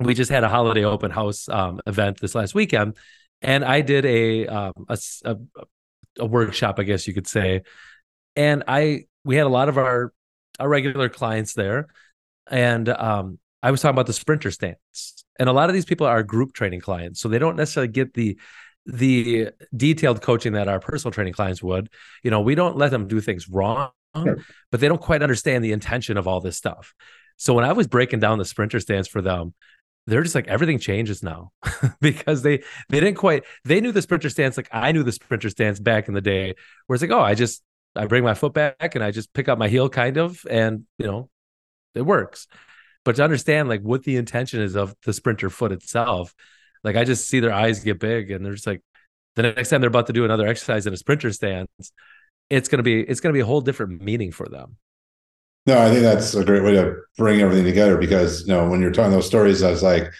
[0.00, 2.96] we just had a holiday open house um, event this last weekend,
[3.42, 5.36] and I did a, um, a, a
[6.18, 7.62] a workshop, I guess you could say,
[8.34, 10.12] and I we had a lot of our
[10.58, 11.88] our regular clients there,
[12.50, 16.06] and um, I was talking about the sprinter stance, and a lot of these people
[16.06, 18.38] are group training clients, so they don't necessarily get the
[18.86, 21.90] the detailed coaching that our personal training clients would.
[22.22, 24.38] You know, we don't let them do things wrong, sure.
[24.70, 26.94] but they don't quite understand the intention of all this stuff.
[27.36, 29.54] So when I was breaking down the sprinter stance for them,
[30.06, 31.50] they're just like everything changes now
[32.00, 35.50] because they they didn't quite they knew the sprinter stance like I knew the sprinter
[35.50, 36.54] stance back in the day
[36.86, 37.62] where it's like oh I just
[37.94, 40.84] I bring my foot back and I just pick up my heel kind of and
[40.98, 41.28] you know
[41.94, 42.46] it works.
[43.04, 46.34] But to understand like what the intention is of the sprinter foot itself
[46.84, 48.82] like I just see their eyes get big and they're just like
[49.34, 51.68] the next time they're about to do another exercise in a sprinter stance
[52.48, 54.76] it's going to be it's going to be a whole different meaning for them
[55.66, 58.80] no, I think that's a great way to bring everything together because you know when
[58.80, 60.12] you're telling those stories, I was like,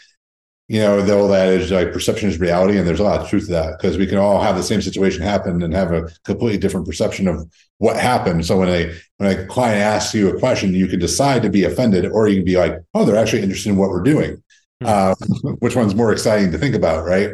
[0.69, 3.47] you know, the old adage like perception is reality, and there's a lot of truth
[3.47, 6.59] to that because we can all have the same situation happen and have a completely
[6.59, 8.45] different perception of what happened.
[8.45, 11.65] So when a when a client asks you a question, you can decide to be
[11.65, 14.43] offended, or you can be like, oh, they're actually interested in what we're doing.
[14.83, 14.87] Hmm.
[14.89, 15.15] Uh,
[15.61, 17.31] which one's more exciting to think about, right?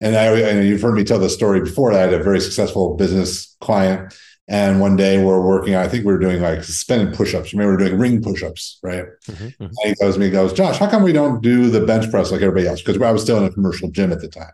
[0.00, 1.92] And I, and you've heard me tell the story before.
[1.92, 4.14] I had a very successful business client
[4.48, 7.52] and one day we're working, I think we were doing like suspended push-ups.
[7.52, 9.04] Remember we were doing ring push-ups, right?
[9.26, 9.64] Mm-hmm, mm-hmm.
[9.64, 12.30] And he goes to me, goes, Josh, how come we don't do the bench press
[12.30, 12.80] like everybody else?
[12.80, 14.52] Because I was still in a commercial gym at the time.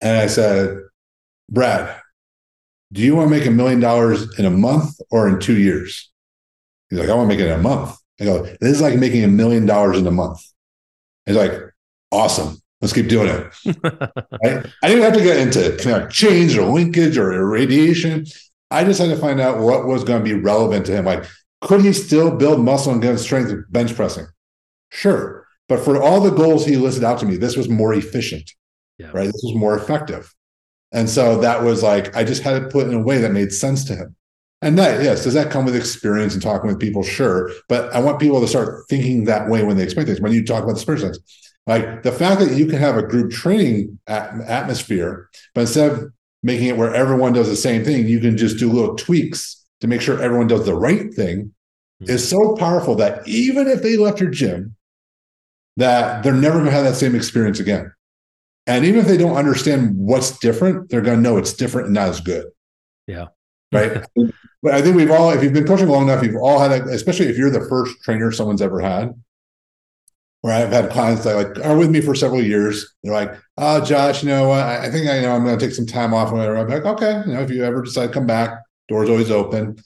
[0.00, 0.78] And I said,
[1.50, 2.00] Brad,
[2.92, 6.10] do you want to make a million dollars in a month or in two years?
[6.88, 7.94] He's like, I want to make it in a month.
[8.20, 10.40] I go, this is like making a million dollars in a month.
[11.26, 11.52] He's like,
[12.10, 12.56] awesome.
[12.80, 13.52] Let's keep doing it.
[13.82, 14.66] right?
[14.82, 18.24] I didn't have to get into kinetic chain or linkage or irradiation.
[18.70, 21.04] I just had to find out what was going to be relevant to him.
[21.04, 21.24] Like,
[21.62, 24.26] could he still build muscle and get strength bench pressing?
[24.90, 25.46] Sure.
[25.68, 28.50] But for all the goals he listed out to me, this was more efficient,
[28.98, 29.10] yeah.
[29.12, 29.26] right?
[29.26, 30.32] This was more effective.
[30.92, 33.52] And so that was like, I just had to put in a way that made
[33.52, 34.16] sense to him.
[34.62, 37.02] And that, yes, does that come with experience and talking with people?
[37.02, 37.50] Sure.
[37.68, 40.20] But I want people to start thinking that way when they explain things.
[40.20, 41.18] When you talk about the sprinter stance,
[41.66, 46.12] like the fact that you can have a group training atmosphere, but instead of
[46.42, 48.06] making it where everyone does the same thing.
[48.06, 51.54] You can just do little tweaks to make sure everyone does the right thing
[52.02, 52.10] mm-hmm.
[52.10, 54.74] is so powerful that even if they left your gym,
[55.76, 57.92] that they're never going to have that same experience again.
[58.66, 61.94] And even if they don't understand what's different, they're going to know it's different and
[61.94, 62.46] not as good.
[63.06, 63.26] Yeah.
[63.72, 64.04] Right.
[64.62, 66.84] but I think we've all, if you've been coaching long enough, you've all had, a,
[66.88, 69.14] especially if you're the first trainer someone's ever had,
[70.42, 72.94] where I've had clients that like are with me for several years.
[73.02, 75.74] They're like, "Oh, Josh, you know, I, I think I know I'm going to take
[75.74, 78.26] some time off." And I'm like, "Okay, you know, if you ever decide to come
[78.26, 79.76] back, doors always open."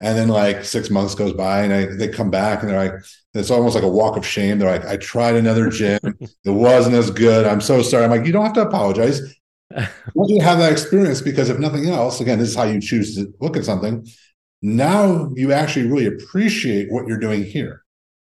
[0.00, 3.04] And then like six months goes by, and I, they come back, and they're like,
[3.34, 6.00] "It's almost like a walk of shame." They're like, "I tried another gym,
[6.44, 7.46] it wasn't as good.
[7.46, 9.20] I'm so sorry." I'm like, "You don't have to apologize.
[9.76, 12.64] I want you to have that experience because if nothing else, again, this is how
[12.64, 14.06] you choose to look at something.
[14.62, 17.81] Now you actually really appreciate what you're doing here."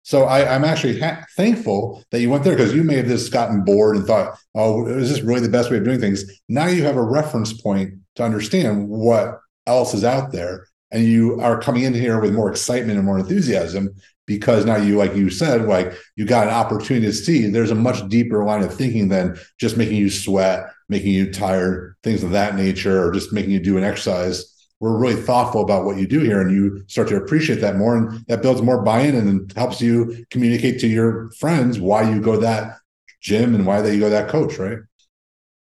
[0.02, 3.32] So I, am actually ha- thankful that you went there because you may have just
[3.32, 6.66] gotten bored and thought, "Oh, is this really the best way of doing things?" Now
[6.66, 11.60] you have a reference point to understand what else is out there, and you are
[11.60, 13.90] coming in here with more excitement and more enthusiasm
[14.26, 17.74] because now you, like you said, like you got an opportunity to see there's a
[17.74, 22.30] much deeper line of thinking than just making you sweat, making you tired, things of
[22.30, 26.06] that nature, or just making you do an exercise we're really thoughtful about what you
[26.06, 29.52] do here and you start to appreciate that more and that builds more buy-in and
[29.52, 32.78] helps you communicate to your friends why you go that
[33.20, 34.78] gym and why they go that coach right?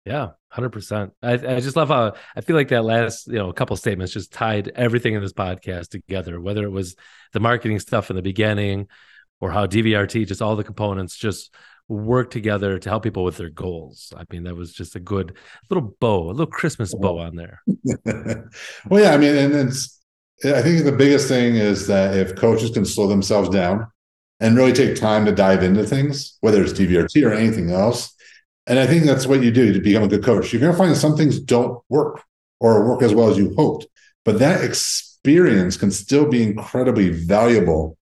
[0.05, 3.53] Yeah 100% I, I just love how i feel like that last you know a
[3.53, 6.95] couple statements just tied everything in this podcast together whether it was
[7.32, 8.88] the marketing stuff in the beginning
[9.41, 11.53] or how dvrt just all the components just
[11.88, 14.14] work together to help people with their goals.
[14.16, 15.36] I mean, that was just a good
[15.70, 17.62] little bow, a little Christmas bow on there.
[18.90, 20.02] well, yeah, I mean, and it's
[20.46, 23.88] I think the biggest thing is that if coaches can slow themselves down
[24.40, 26.94] and really take time to dive into things, whether it's mm-hmm.
[26.94, 28.14] DVRT or anything else.
[28.68, 30.52] And I think that's what you do to become a good coach.
[30.52, 32.24] You're going to find that some things don't work
[32.60, 33.88] or work as well as you hoped,
[34.26, 37.98] but that experience can still be incredibly valuable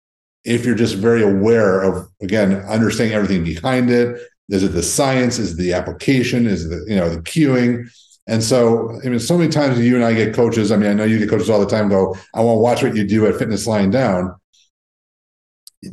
[0.47, 4.21] if you're just very aware of, again, understanding everything behind it.
[4.49, 5.39] Is it the science?
[5.39, 6.47] Is it the application?
[6.47, 7.91] Is it the, you know, the cueing
[8.29, 10.73] And so, I mean, so many times you and I get coaches.
[10.73, 11.89] I mean, I know you get coaches all the time.
[11.89, 14.35] Go, I want to watch what you do at Fitness Lying Down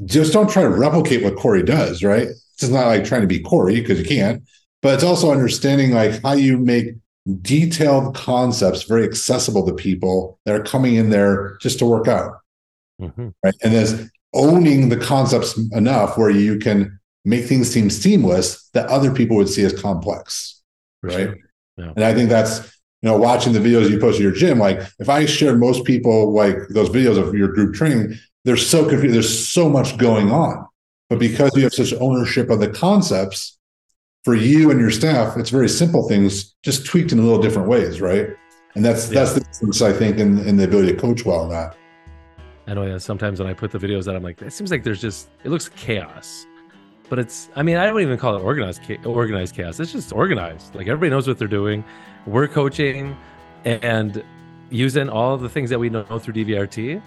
[0.05, 2.27] just don't try to replicate what Corey does, right?
[2.27, 4.43] It's not like trying to be Corey because you can't,
[4.81, 6.95] but it's also understanding like how you make
[7.41, 12.33] detailed concepts very accessible to people that are coming in there just to work out.
[13.01, 13.29] Mm-hmm.
[13.43, 13.53] Right.
[13.63, 19.13] And there's owning the concepts enough where you can make things seem seamless that other
[19.13, 20.61] people would see as complex.
[21.01, 21.13] right.
[21.13, 21.35] Sure.
[21.77, 21.93] Yeah.
[21.95, 22.59] And I think that's,
[23.01, 25.85] you know, watching the videos you post at your gym, like if I shared most
[25.85, 28.15] people like those videos of your group training,
[28.45, 29.15] they're so confused.
[29.15, 30.67] There's so much going on.
[31.09, 33.57] But because you have such ownership of the concepts,
[34.23, 37.67] for you and your staff, it's very simple things, just tweaked in a little different
[37.67, 38.29] ways, right?
[38.75, 39.19] And that's yeah.
[39.19, 41.47] that's the difference, I think, in, in the ability to coach well.
[41.49, 41.75] That
[42.67, 42.97] I know.
[42.97, 45.49] Sometimes when I put the videos out, I'm like, it seems like there's just it
[45.49, 46.45] looks chaos,
[47.09, 47.49] but it's.
[47.55, 49.79] I mean, I don't even call it organized organized chaos.
[49.79, 50.73] It's just organized.
[50.75, 51.83] Like everybody knows what they're doing.
[52.25, 53.17] We're coaching
[53.65, 54.23] and
[54.69, 57.01] using all the things that we know through DVRT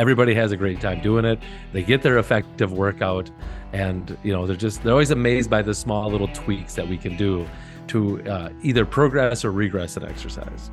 [0.00, 1.38] everybody has a great time doing it.
[1.72, 3.30] They get their effective workout,
[3.72, 6.96] and you know they're just they're always amazed by the small little tweaks that we
[6.96, 7.46] can do
[7.88, 10.70] to uh, either progress or regress an exercise.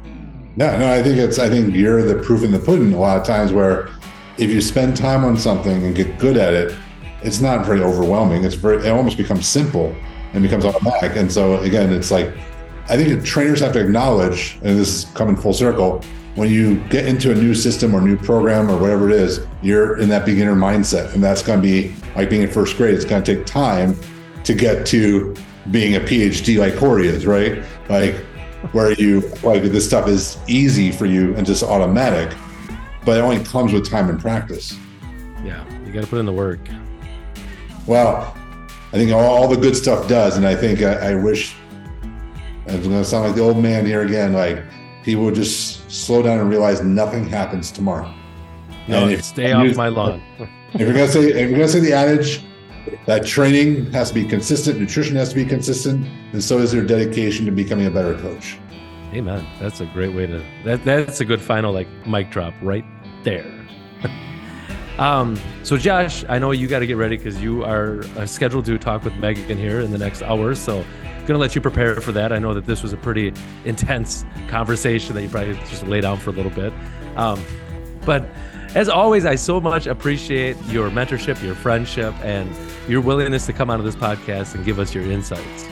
[0.55, 2.93] No, no, I think it's I think you're the proof in the pudding.
[2.93, 3.89] A lot of times where
[4.38, 6.75] if you spend time on something and get good at it,
[7.21, 8.43] it's not very overwhelming.
[8.43, 9.95] It's very it almost becomes simple
[10.33, 11.15] and becomes automatic.
[11.15, 12.33] And so again, it's like
[12.89, 16.01] I think trainers have to acknowledge, and this is coming full circle,
[16.35, 19.97] when you get into a new system or new program or whatever it is, you're
[19.97, 21.13] in that beginner mindset.
[21.13, 22.93] And that's to be like being in first grade.
[22.93, 23.99] It's to take time
[24.43, 25.35] to get to
[25.71, 27.63] being a PhD like Corey is, right?
[27.89, 28.15] Like
[28.71, 32.38] where you, like this stuff is easy for you and just automatic,
[33.08, 34.78] but it only comes with time and practice.
[35.41, 36.60] Yeah, you got to put in the work.
[37.88, 38.36] Well,
[38.91, 40.36] I think all, the good stuff does.
[40.36, 41.55] And I think I, I wish,
[42.68, 44.62] I'm going to sound like the old man here again, like,
[45.03, 48.14] people would just slow down and realize nothing happens tomorrow.
[48.89, 50.22] No, and if, stay off my lawn.
[50.74, 52.45] if you're gonna say if you're gonna say the adage
[53.05, 56.86] that training has to be consistent, nutrition has to be consistent, and so is their
[56.86, 58.58] dedication to becoming a better coach.
[59.14, 59.47] Amen.
[59.60, 62.86] That's a great way to that that's a good final like mic drop right
[63.28, 63.45] there.
[64.99, 68.65] um so Josh, I know you got to get ready because you are uh, scheduled
[68.65, 70.55] to talk with Megan here in the next hour.
[70.55, 70.86] So
[71.28, 72.32] going to let you prepare for that.
[72.32, 73.34] I know that this was a pretty
[73.65, 76.71] intense conversation that you probably just lay down for a little bit.
[77.17, 77.43] Um,
[78.05, 78.25] but
[78.75, 82.49] as always, I so much appreciate your mentorship, your friendship, and
[82.88, 85.67] your willingness to come onto this podcast and give us your insights.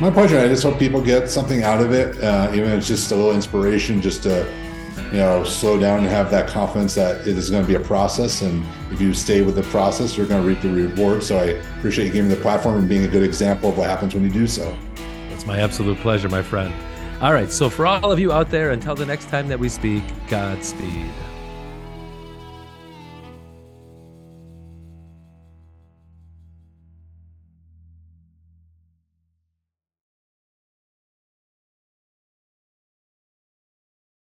[0.00, 0.38] My pleasure.
[0.38, 3.14] I just hope people get something out of it, uh, even if it's just a
[3.14, 4.50] little inspiration, just to
[5.12, 7.80] you know slow down and have that confidence that it is going to be a
[7.80, 11.22] process and if you stay with the process you're going to reap the reward.
[11.22, 11.44] So i
[11.78, 14.30] appreciate you giving the platform and being a good example of what happens when you
[14.30, 14.76] do so.
[15.30, 16.72] It's my absolute pleasure my friend.
[17.20, 19.68] All right so for all of you out there until the next time that we
[19.68, 21.10] speak godspeed